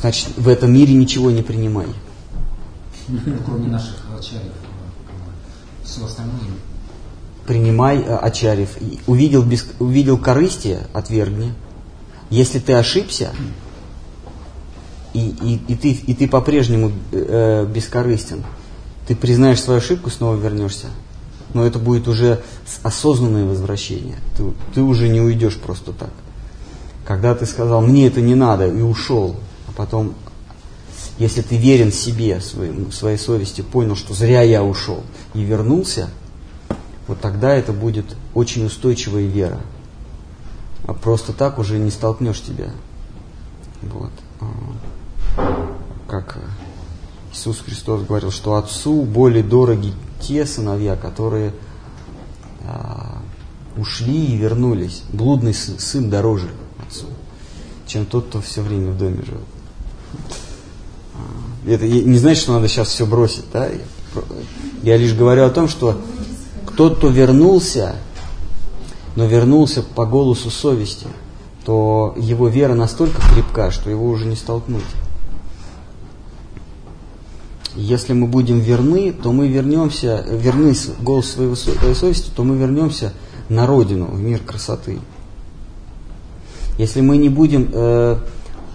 [0.00, 1.86] Значит, в этом мире ничего не принимай.
[3.44, 4.52] Кроме наших чарев,
[5.84, 6.40] все остальное
[7.46, 8.80] Принимай э, ачарьев.
[8.80, 11.52] И Увидел, бес, увидел корыстие, отвергни.
[12.28, 13.30] Если ты ошибся,
[15.14, 18.42] и, и, и ты, и ты по-прежнему э, бескорыстен,
[19.06, 20.88] ты признаешь свою ошибку, снова вернешься.
[21.54, 22.42] Но это будет уже
[22.82, 24.16] осознанное возвращение.
[24.36, 26.10] Ты, ты уже не уйдешь просто так.
[27.06, 29.36] Когда ты сказал, мне это не надо, и ушел,
[29.76, 30.14] потом,
[31.18, 35.02] если ты верен себе, своему, своей совести, понял, что зря я ушел,
[35.34, 36.10] и вернулся,
[37.06, 39.60] вот тогда это будет очень устойчивая вера.
[40.86, 42.70] А просто так уже не столкнешь тебя.
[43.82, 44.10] Вот.
[44.40, 45.68] А,
[46.08, 46.38] Как
[47.32, 51.52] Иисус Христос говорил, что Отцу более дороги те сыновья, которые
[52.64, 53.18] а,
[53.76, 55.02] ушли и вернулись.
[55.12, 56.50] Блудный сы- сын дороже
[56.86, 57.06] Отцу,
[57.86, 59.44] чем тот, кто все время в доме живет.
[61.14, 63.68] А, Это не значит, что надо сейчас все бросить, да?
[64.82, 66.00] Я лишь говорю о том, что
[66.76, 67.96] тот, кто вернулся,
[69.14, 71.06] но вернулся по голосу совести,
[71.64, 74.84] то его вера настолько крепка, что его уже не столкнуть.
[77.74, 82.56] Если мы будем верны, то мы вернемся, верны с- голосу своего своей совести, то мы
[82.56, 83.12] вернемся
[83.50, 84.98] на родину, в мир красоты.
[86.78, 88.18] Если мы не будем э,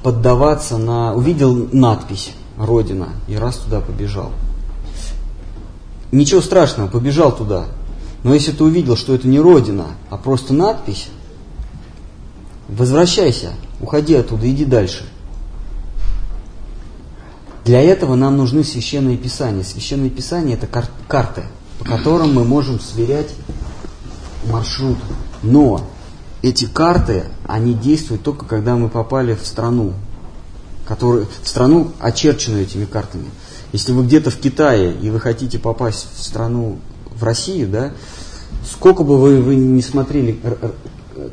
[0.04, 1.14] поддаваться на...
[1.14, 4.32] Увидел надпись «Родина» и раз туда побежал.
[6.12, 7.66] Ничего страшного, побежал туда.
[8.24, 11.10] Но если ты увидел, что это не Родина, а просто надпись,
[12.68, 15.06] возвращайся, уходи оттуда, иди дальше.
[17.66, 19.64] Для этого нам нужны священные писания.
[19.64, 21.44] Священные писания это кар- карты,
[21.80, 23.30] по которым мы можем сверять
[24.46, 24.98] маршрут.
[25.44, 25.82] Но
[26.42, 29.94] эти карты, они действуют только когда мы попали в страну,
[30.88, 33.26] который, в страну, очерченную этими картами.
[33.74, 36.80] Если вы где-то в Китае и вы хотите попасть в страну,
[37.16, 37.94] в Россию, да,
[38.70, 40.40] сколько бы вы, вы не смотрели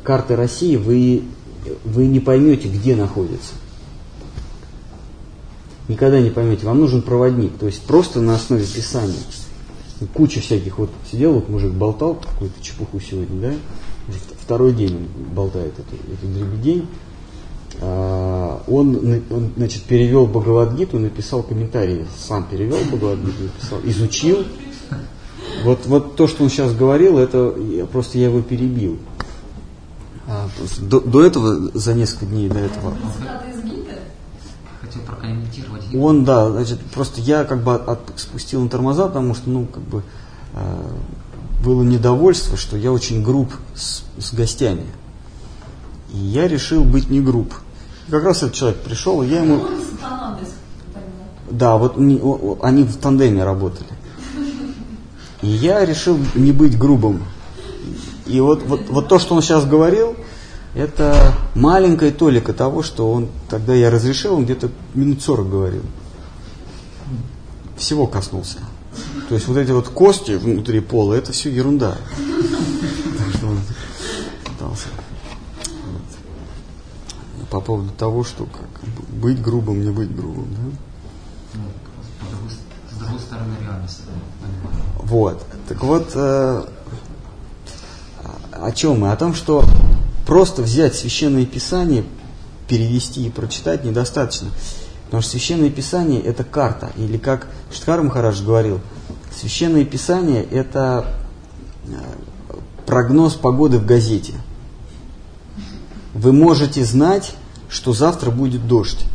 [0.03, 1.23] карты России, вы,
[1.83, 3.53] вы не поймете, где находится.
[5.87, 6.67] Никогда не поймете.
[6.67, 7.57] Вам нужен проводник.
[7.57, 9.15] То есть просто на основе писания.
[10.13, 10.77] Куча всяких.
[10.77, 13.55] Вот сидел вот мужик, болтал какую-то чепуху сегодня, да?
[14.49, 16.87] Второй день болтает эту, эту дребедень.
[17.81, 24.43] А, Он, он, значит, перевел Бхагавадгиту, написал комментарии, сам перевел Бхагавадгиту, написал, изучил.
[25.63, 28.97] Вот, вот то, что он сейчас говорил, это я- просто я его перебил.
[30.27, 30.47] А,
[30.81, 32.95] до, до этого, за несколько дней до этого,
[34.81, 35.83] хотел прокомментировать.
[35.93, 39.83] он, да, значит, просто я как бы от- спустил на тормоза, потому что, ну, как
[39.83, 40.01] бы
[40.55, 40.81] э,
[41.63, 44.85] было недовольство, что я очень груб с, с гостями.
[46.13, 47.53] И я решил быть не груб.
[48.07, 49.61] И как раз этот человек пришел, и я ему...
[51.51, 53.89] Да, вот они в тандеме работали.
[55.41, 57.23] И я решил не быть грубым.
[58.25, 60.15] И вот, вот, вот то, что он сейчас говорил,
[60.75, 65.81] это маленькая толика того, что он тогда я разрешил, он где-то минут 40 говорил.
[67.75, 68.59] Всего коснулся.
[69.29, 71.95] То есть вот эти вот кости внутри пола, это все ерунда.
[77.51, 80.47] По поводу того, что как быть грубым, не быть грубым.
[81.53, 81.59] Да?
[82.91, 84.01] С другой, стороны реальность.
[84.95, 85.45] Вот.
[85.67, 86.65] Так вот, э,
[88.51, 89.11] о чем мы?
[89.11, 89.63] О том, что
[90.25, 92.03] просто взять священное писание,
[92.67, 94.49] перевести и прочитать недостаточно.
[95.05, 96.91] Потому что священное писание это карта.
[96.97, 98.79] Или как Штхар Махарадж говорил,
[99.39, 101.13] священное писание это
[101.87, 101.91] э,
[102.85, 104.33] прогноз погоды в газете.
[106.13, 107.35] Вы можете знать,
[107.69, 109.05] что завтра будет дождь,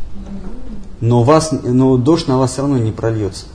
[0.99, 3.45] но, вас, но дождь на вас все равно не прольется.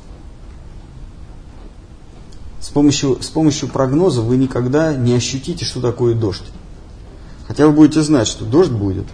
[2.61, 6.45] С помощью, с помощью прогноза вы никогда не ощутите, что такое дождь.
[7.49, 9.07] Хотя вы будете знать, что дождь будет.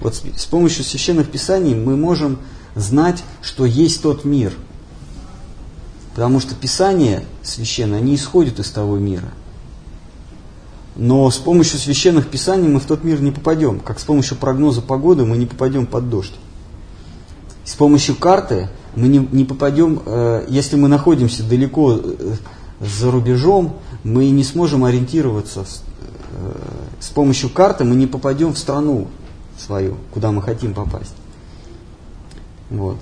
[0.00, 2.38] Вот с, с помощью священных писаний мы можем
[2.76, 4.52] знать, что есть тот мир.
[6.14, 9.28] Потому что Писание священное, они исходят из того мира.
[10.96, 14.80] Но с помощью священных писаний мы в тот мир не попадем, как с помощью прогноза
[14.80, 16.34] погоды мы не попадем под дождь.
[17.64, 22.34] С помощью карты мы не, не попадем, э, если мы находимся далеко э,
[22.80, 25.64] за рубежом, мы не сможем ориентироваться.
[25.64, 25.82] с-
[26.30, 26.52] э,
[27.00, 29.08] с помощью карты мы не попадем в страну
[29.58, 31.14] свою, куда мы хотим попасть.
[32.70, 32.98] Вот.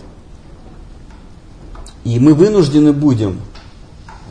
[2.04, 3.40] И мы вынуждены будем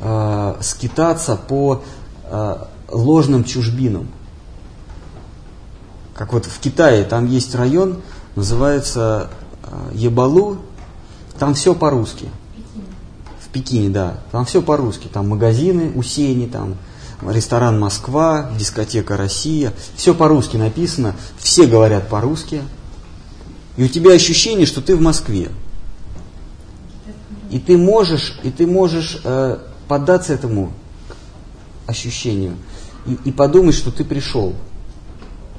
[0.01, 1.83] э, скитаться по
[2.25, 2.57] э,
[2.89, 4.07] ложным чужбинам.
[6.13, 8.01] Как вот в Китае, там есть район,
[8.35, 9.29] называется
[9.63, 10.57] э, Ебалу,
[11.39, 12.29] там все по-русски.
[13.39, 14.17] В Пекине, да.
[14.31, 15.07] Там все по-русски.
[15.11, 16.75] Там магазины у Сени, там
[17.27, 19.73] ресторан Москва, дискотека Россия.
[19.95, 21.15] Все по-русски написано.
[21.39, 22.61] Все говорят по-русски.
[23.77, 25.49] И у тебя ощущение, что ты в Москве.
[27.51, 30.71] И ты можешь, и ты можешь э, поддаться этому
[31.85, 32.55] ощущению
[33.05, 34.55] и, и подумать, что ты пришел.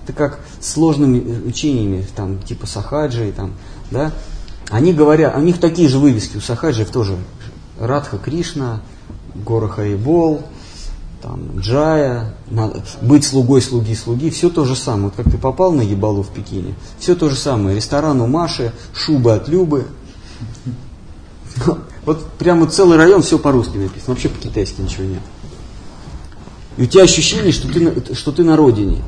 [0.02, 3.52] Это как сложными э, учениями, там, типа Сахаджи, там,
[3.90, 4.12] да,
[4.70, 7.16] они говорят, у них такие же вывески, у Сахаджиев тоже
[7.78, 8.80] Радха Кришна,
[9.34, 10.42] Гора Харибол,
[11.20, 12.34] там, Джая,
[13.00, 15.04] быть слугой слуги слуги, все то же самое.
[15.04, 17.76] Вот как ты попал на Ебалу в Пекине, все то же самое.
[17.76, 19.86] Ресторан у Маши, шуба от Любы.
[22.04, 25.22] Вот прямо целый район все по-русски написано, вообще по-китайски ничего нет.
[26.76, 29.02] И у тебя ощущение, что ты, что ты на родине.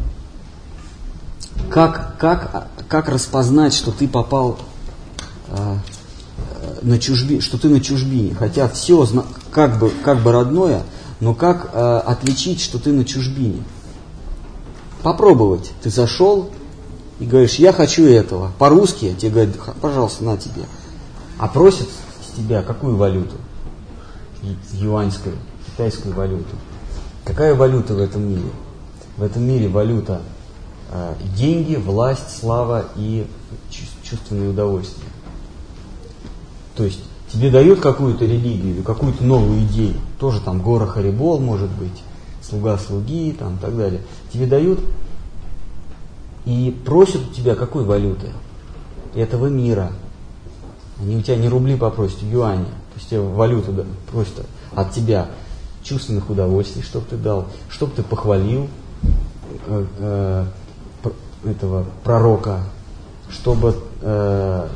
[1.71, 4.59] Как, как, как распознать, что ты попал
[5.49, 5.79] а,
[6.61, 8.35] э, на чужби, что ты на чужбине?
[8.35, 9.09] Хотя все
[9.51, 10.85] как бы, как бы родное,
[11.21, 13.65] но как а, отличить, что ты на чужбине?
[15.03, 15.73] Попробовать.
[15.83, 16.51] Ты зашел
[17.19, 18.53] и говоришь, я хочу этого.
[18.59, 20.65] По-русски тебе говорят, «Х- пожалуйста, на тебе.
[21.39, 21.89] А просят
[22.37, 23.37] тебя какую валюту?
[24.73, 26.57] Юаньскую, китайскую валюту.
[27.25, 28.51] Какая валюта в этом мире?
[29.17, 30.21] В этом мире валюта
[30.91, 33.27] э, деньги, власть, слава и
[33.71, 35.09] чувс- чувственное удовольствие.
[36.77, 37.01] То есть
[37.33, 42.03] тебе дают какую-то религию какую-то новую идею, тоже там гора Харибол может быть,
[42.43, 44.03] слуга слуги там и так далее.
[44.33, 44.81] Тебе дают
[46.45, 48.29] и просят у тебя какой валюты?
[49.15, 49.93] Этого мира.
[51.01, 52.67] Они у тебя не рубли попросят, а юани.
[52.95, 55.29] Есть тебе валюту да, просят от тебя
[55.83, 58.69] чувственных удовольствий, чтобы ты дал, чтобы ты похвалил
[59.67, 60.47] э, э,
[61.45, 62.61] этого пророка,
[63.29, 64.69] чтобы э,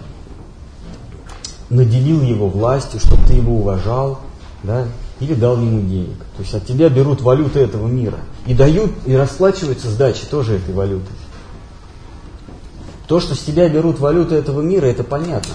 [1.71, 4.21] наделил его властью, чтобы ты его уважал,
[4.63, 4.87] да,
[5.21, 6.19] или дал ему денег.
[6.37, 10.75] То есть от тебя берут валюты этого мира и дают, и расплачиваются сдачи тоже этой
[10.75, 11.17] валютой.
[13.07, 15.55] То, что с тебя берут валюты этого мира, это понятно.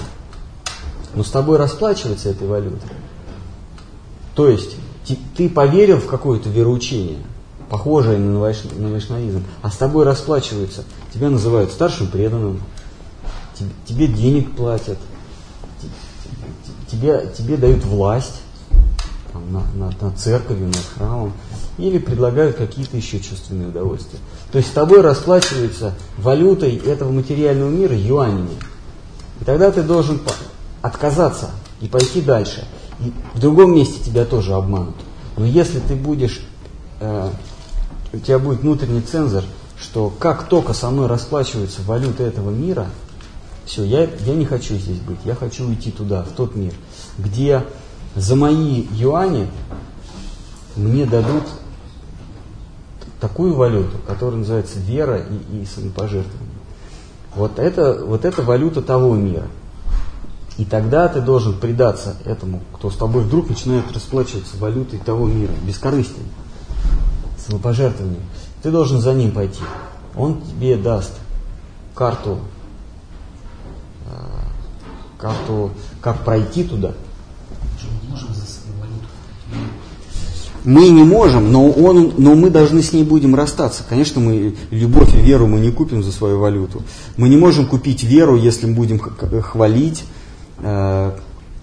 [1.15, 2.89] Но с тобой расплачиваются этой валютой.
[4.35, 4.75] То есть
[5.37, 7.19] ты поверил в какое-то вероучение,
[7.69, 10.83] похожее на, вайш- а с тобой расплачиваются.
[11.13, 12.61] Тебя называют старшим преданным,
[13.85, 14.97] тебе, денег платят,
[15.81, 15.87] те-
[16.95, 18.41] тебе, тебе дают власть
[19.31, 21.33] там, на, на, над церковью, над храмом,
[21.77, 24.19] или предлагают какие-то еще чувственные удовольствия.
[24.51, 28.51] То есть с тобой расплачиваются валютой этого материального мира юанями.
[29.41, 30.19] И тогда ты должен
[30.83, 31.49] отказаться
[31.81, 32.67] и пойти дальше.
[32.99, 34.95] И в другом месте тебя тоже обманут.
[35.37, 36.45] Но если ты будешь,
[36.99, 37.29] э,
[38.11, 39.43] у тебя будет внутренний цензор,
[39.79, 42.87] что как только со мной расплачиваются валюты этого мира,
[43.65, 46.73] все, я, я не хочу здесь быть, я хочу уйти туда, в тот мир,
[47.17, 47.65] где
[48.15, 49.47] за мои юани
[50.75, 51.43] мне дадут
[53.21, 56.49] такую валюту, которая называется вера и, и самопожертвование.
[57.35, 59.47] Вот это, вот это валюта того мира.
[60.57, 65.51] И тогда ты должен предаться этому, кто с тобой вдруг начинает расплачиваться валютой того мира,
[65.65, 66.27] бескорыстием,
[67.45, 68.21] самопожертвованием.
[68.61, 69.61] Ты должен за ним пойти.
[70.15, 71.13] Он тебе даст
[71.95, 72.39] карту,
[74.05, 74.11] э,
[75.17, 75.71] карту,
[76.01, 76.93] как пройти туда.
[80.63, 83.83] Мы не можем но, он, но мы должны с ней будем расстаться.
[83.87, 86.83] Конечно, мы любовь и веру мы не купим за свою валюту.
[87.17, 90.05] Мы не можем купить веру, если мы будем хвалить,
[90.63, 91.11] э,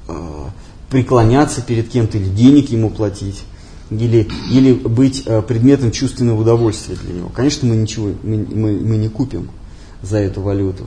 [0.08, 0.44] э,
[0.90, 3.42] преклоняться перед кем-то или денег ему платить.
[3.90, 7.28] Или, или быть э, предметом чувственного удовольствия для него.
[7.34, 9.50] Конечно, мы ничего мы, мы, мы не купим
[10.02, 10.84] за эту валюту.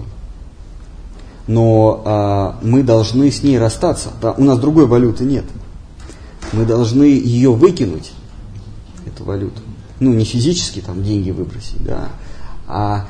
[1.46, 4.12] Но а, мы должны с ней расстаться.
[4.22, 5.44] Да, у нас другой валюты нет
[6.54, 8.12] мы должны ее выкинуть,
[9.06, 9.62] эту валюту.
[10.00, 12.10] Ну, не физически там деньги выбросить, да,
[12.68, 13.08] а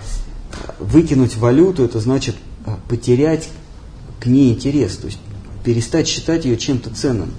[0.80, 2.36] выкинуть валюту, это значит
[2.66, 3.50] а, потерять
[4.24, 5.20] к ней интерес, то есть
[5.66, 7.32] перестать считать ее чем-то ценным.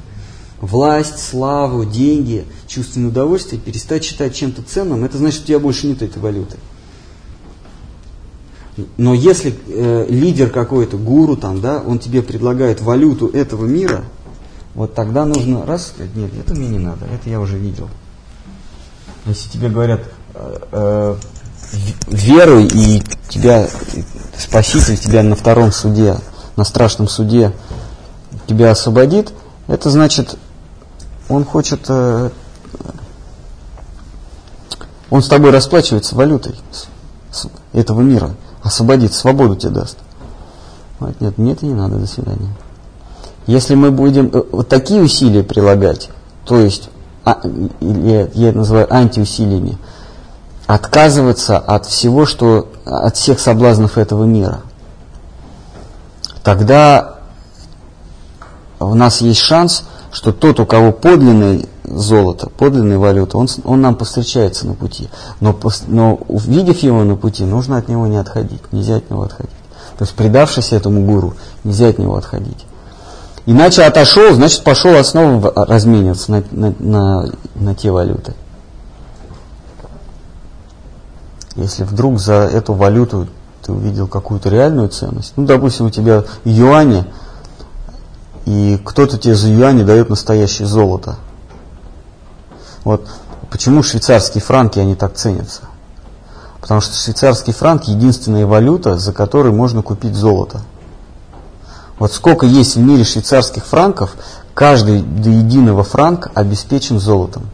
[0.60, 6.02] власть, славу, деньги, чувственное удовольствие, перестать считать чем-то ценным, это значит, у тебя больше нет
[6.02, 6.56] этой валюты.
[8.96, 14.04] Но если э, лидер какой-то, гуру там, да, он тебе предлагает валюту этого мира,
[14.74, 17.88] вот тогда нужно раз нет, это мне не надо, это я уже видел.
[19.26, 20.02] Если тебе говорят,
[20.34, 21.16] э, э,
[22.08, 23.68] веруй, и тебя
[24.36, 26.16] Спаситель тебя на втором суде,
[26.56, 27.52] на страшном суде
[28.46, 29.32] тебя освободит,
[29.66, 30.36] это значит,
[31.28, 32.30] он хочет, э,
[35.10, 36.54] он с тобой расплачивается валютой
[37.72, 39.98] этого мира, освободит, свободу тебе даст.
[41.20, 42.54] Нет, мне это не надо, до свидания.
[43.46, 46.10] Если мы будем э, вот такие усилия прилагать,
[46.44, 46.88] то есть,
[47.24, 47.40] а,
[47.80, 49.78] я, я это называю антиусилиями,
[50.66, 54.62] отказываться от всего, что, от всех соблазнов этого мира,
[56.44, 57.14] тогда
[58.78, 63.96] у нас есть шанс, что тот, у кого подлинное золото, подлинная валюта, он, он нам
[63.96, 65.08] повстречается на пути.
[65.40, 65.58] Но,
[65.88, 69.50] но увидев его на пути, нужно от него не отходить, нельзя от него отходить.
[69.98, 71.34] То есть, предавшись этому гуру,
[71.64, 72.64] нельзя от него отходить.
[73.46, 78.34] Иначе отошел, значит, пошел основу размениваться на, на, на, на те валюты.
[81.56, 83.28] Если вдруг за эту валюту
[83.64, 87.06] ты увидел какую-то реальную ценность, ну, допустим, у тебя юани,
[88.44, 91.16] и кто-то тебе за юани дает настоящее золото.
[92.84, 93.08] Вот
[93.50, 95.62] почему швейцарские франки, они так ценятся?
[96.60, 100.60] Потому что швейцарский франк единственная валюта, за которой можно купить золото.
[101.98, 104.14] Вот сколько есть в мире швейцарских франков,
[104.52, 107.44] каждый до единого франк обеспечен золотом.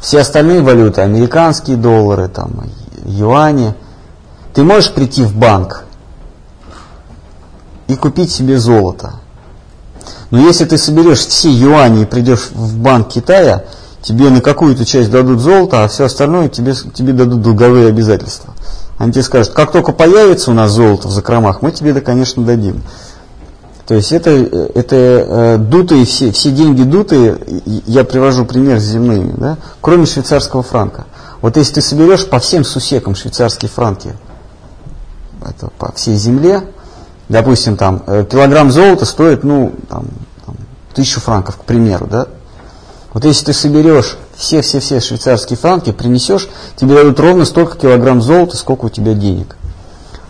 [0.00, 2.64] Все остальные валюты, американские доллары, там,
[3.04, 3.74] юани,
[4.52, 5.84] ты можешь прийти в банк
[7.86, 9.14] и купить себе золото.
[10.30, 13.64] Но если ты соберешь все юани и придешь в банк Китая,
[14.02, 18.54] тебе на какую-то часть дадут золото, а все остальное тебе, тебе дадут долговые обязательства.
[18.98, 22.44] Они тебе скажут, как только появится у нас золото в закромах, мы тебе это, конечно,
[22.44, 22.82] дадим.
[23.86, 27.38] То есть это, это э, дутые, все, все деньги дутые,
[27.86, 31.04] я привожу пример с земными, да, кроме швейцарского франка.
[31.44, 34.14] Вот если ты соберешь по всем сусекам швейцарские франки,
[35.46, 36.64] это по всей земле,
[37.28, 40.06] допустим, там, э, килограмм золота стоит, ну, там,
[40.46, 40.56] там,
[40.94, 42.28] тысячу франков, к примеру, да.
[43.12, 48.86] Вот если ты соберешь все-все-все швейцарские франки, принесешь, тебе дадут ровно столько килограмм золота, сколько
[48.86, 49.58] у тебя денег.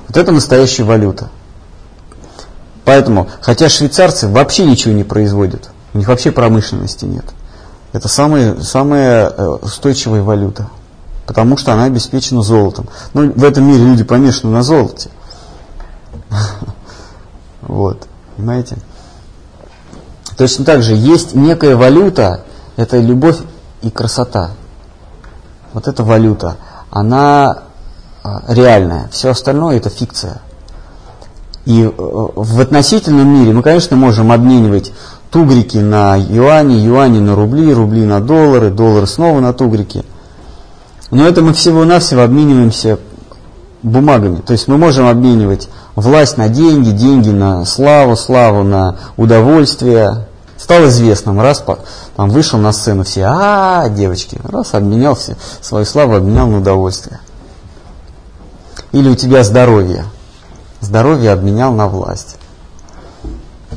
[0.08, 1.30] Вот это настоящая валюта.
[2.84, 7.26] Поэтому, хотя швейцарцы вообще ничего не производят, у них вообще промышленности нет.
[7.92, 10.70] Это самая, самая э, устойчивая валюта,
[11.26, 12.88] потому что она обеспечена золотом.
[13.12, 15.10] Ну, в этом мире люди помешаны на золоте.
[17.66, 18.06] Вот,
[18.36, 18.76] понимаете?
[20.36, 22.44] Точно так же есть некая валюта,
[22.76, 23.38] это любовь
[23.80, 24.50] и красота.
[25.72, 26.56] Вот эта валюта,
[26.90, 27.62] она
[28.22, 30.40] а, реальная, все остальное это фикция.
[31.64, 34.92] И э, в относительном мире мы, конечно, можем обменивать
[35.30, 40.04] тугрики на юани, юани на рубли, рубли на доллары, доллары снова на тугрики.
[41.10, 42.98] Но это мы всего-навсего обмениваемся
[43.82, 44.40] бумагами.
[44.40, 50.26] То есть мы можем обменивать власть на деньги, деньги на славу, славу на удовольствие.
[50.56, 51.62] Стал известным, раз
[52.16, 56.58] там вышел на сцену все, а, -а, девочки, раз обменял все, свою славу обменял на
[56.58, 57.20] удовольствие.
[58.92, 60.06] Или у тебя здоровье
[60.84, 62.36] здоровье обменял на власть.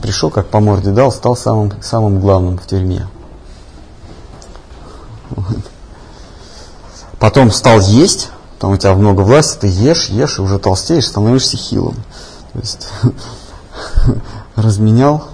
[0.02, 3.08] Пришел, как по морде дал, стал самым, самым главным в тюрьме.
[7.20, 8.30] Потом стал есть,
[8.60, 11.96] там у тебя много власти, ты ешь, ешь, и уже толстеешь, становишься хилым.
[12.54, 12.90] То есть
[14.56, 15.26] разменял.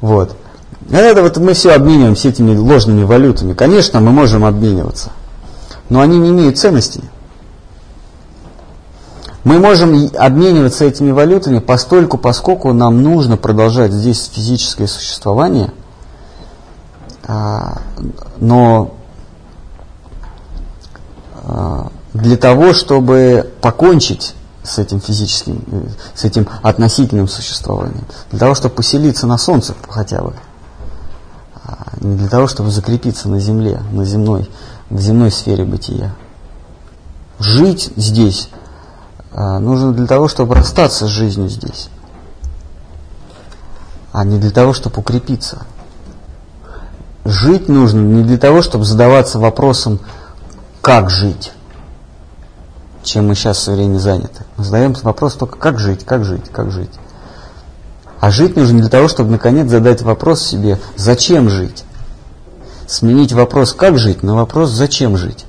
[0.00, 0.36] Вот.
[0.90, 3.54] Это вот мы все обмениваемся этими ложными валютами.
[3.54, 5.10] Конечно, мы можем обмениваться,
[5.88, 7.02] но они не имеют ценности.
[9.42, 15.72] Мы можем обмениваться этими валютами постольку, поскольку нам нужно продолжать здесь физическое существование,
[17.24, 17.78] а,
[18.38, 19.05] но а,
[22.12, 25.62] для того, чтобы покончить с этим физическим,
[26.14, 30.34] с этим относительным существованием, для того, чтобы поселиться на солнце хотя бы,
[31.64, 34.50] а, не для того, чтобы закрепиться на земле, на земной,
[34.90, 36.14] в земной сфере бытия.
[37.38, 38.48] Жить здесь
[39.32, 41.88] а, нужно для того, чтобы расстаться с жизнью здесь,
[44.12, 45.66] а не для того, чтобы укрепиться.
[47.24, 50.00] Жить нужно не для того, чтобы задаваться вопросом,
[50.86, 51.50] как жить,
[53.02, 54.44] чем мы сейчас все время заняты.
[54.56, 56.92] Мы задаем вопрос только, как жить, как жить, как жить.
[58.20, 61.82] А жить нужно для того, чтобы наконец задать вопрос себе, зачем жить?
[62.86, 65.44] Сменить вопрос, как жить, на вопрос, зачем жить?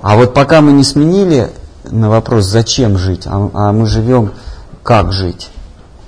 [0.00, 1.52] А вот пока мы не сменили
[1.84, 4.32] на вопрос, зачем жить, а, а мы живем,
[4.82, 5.50] как жить,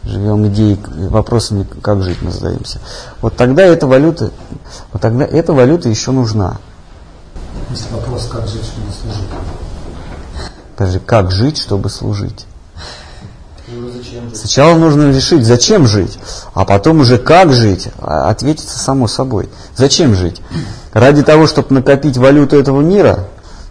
[0.05, 2.79] живем идеей, вопросами, как жить мы задаемся,
[3.21, 4.31] вот тогда эта валюта,
[4.91, 6.61] вот тогда эта валюта еще нужна.
[7.71, 9.31] Есть вопрос, как жить, чтобы служить.
[10.77, 12.47] Подожди, как жить, чтобы служить?
[13.69, 14.35] Ну, же?
[14.35, 16.19] Сначала нужно решить, зачем жить,
[16.55, 19.49] а потом уже как жить, а- ответится само собой.
[19.77, 20.43] Зачем жить?
[20.93, 23.29] Ради того, чтобы накопить валюту этого мира,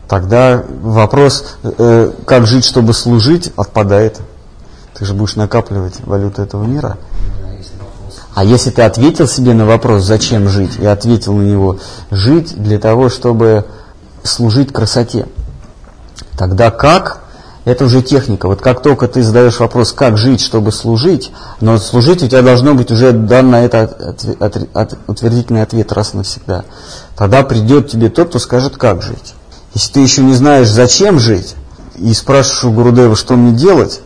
[0.08, 4.22] тогда вопрос, э, как жить, чтобы служить, отпадает.
[4.98, 6.98] Ты же будешь накапливать валюту этого мира.
[7.58, 7.74] Если.
[8.34, 11.80] А если ты ответил себе на вопрос, зачем жить, и ответил на него,
[12.12, 13.66] жить для того, чтобы
[14.24, 15.28] служить красоте,
[16.38, 17.22] тогда как?
[17.66, 18.48] Это уже техника.
[18.48, 21.32] Вот как только ты задаешь вопрос, как жить, чтобы служить,
[21.62, 24.16] но служить у тебя должно быть уже дан на это
[25.08, 26.64] утвердительный ответ раз и навсегда.
[27.16, 29.36] Тогда придет тебе тот, кто скажет, как жить.
[29.76, 31.56] Если ты еще не знаешь, зачем жить,
[31.96, 34.02] и спрашиваешь у Гурудева, что мне делать,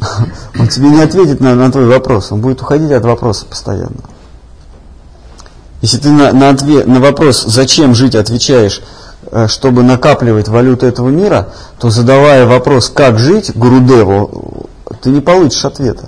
[0.58, 4.00] он тебе не ответит на, на твой вопрос, он будет уходить от вопроса постоянно.
[5.80, 8.82] Если ты на, на, ответ, на вопрос, зачем жить, отвечаешь,
[9.30, 11.48] э, чтобы накапливать валюту этого мира,
[11.78, 14.68] то задавая вопрос, как жить Гурудеву,
[15.02, 16.06] ты не получишь ответа.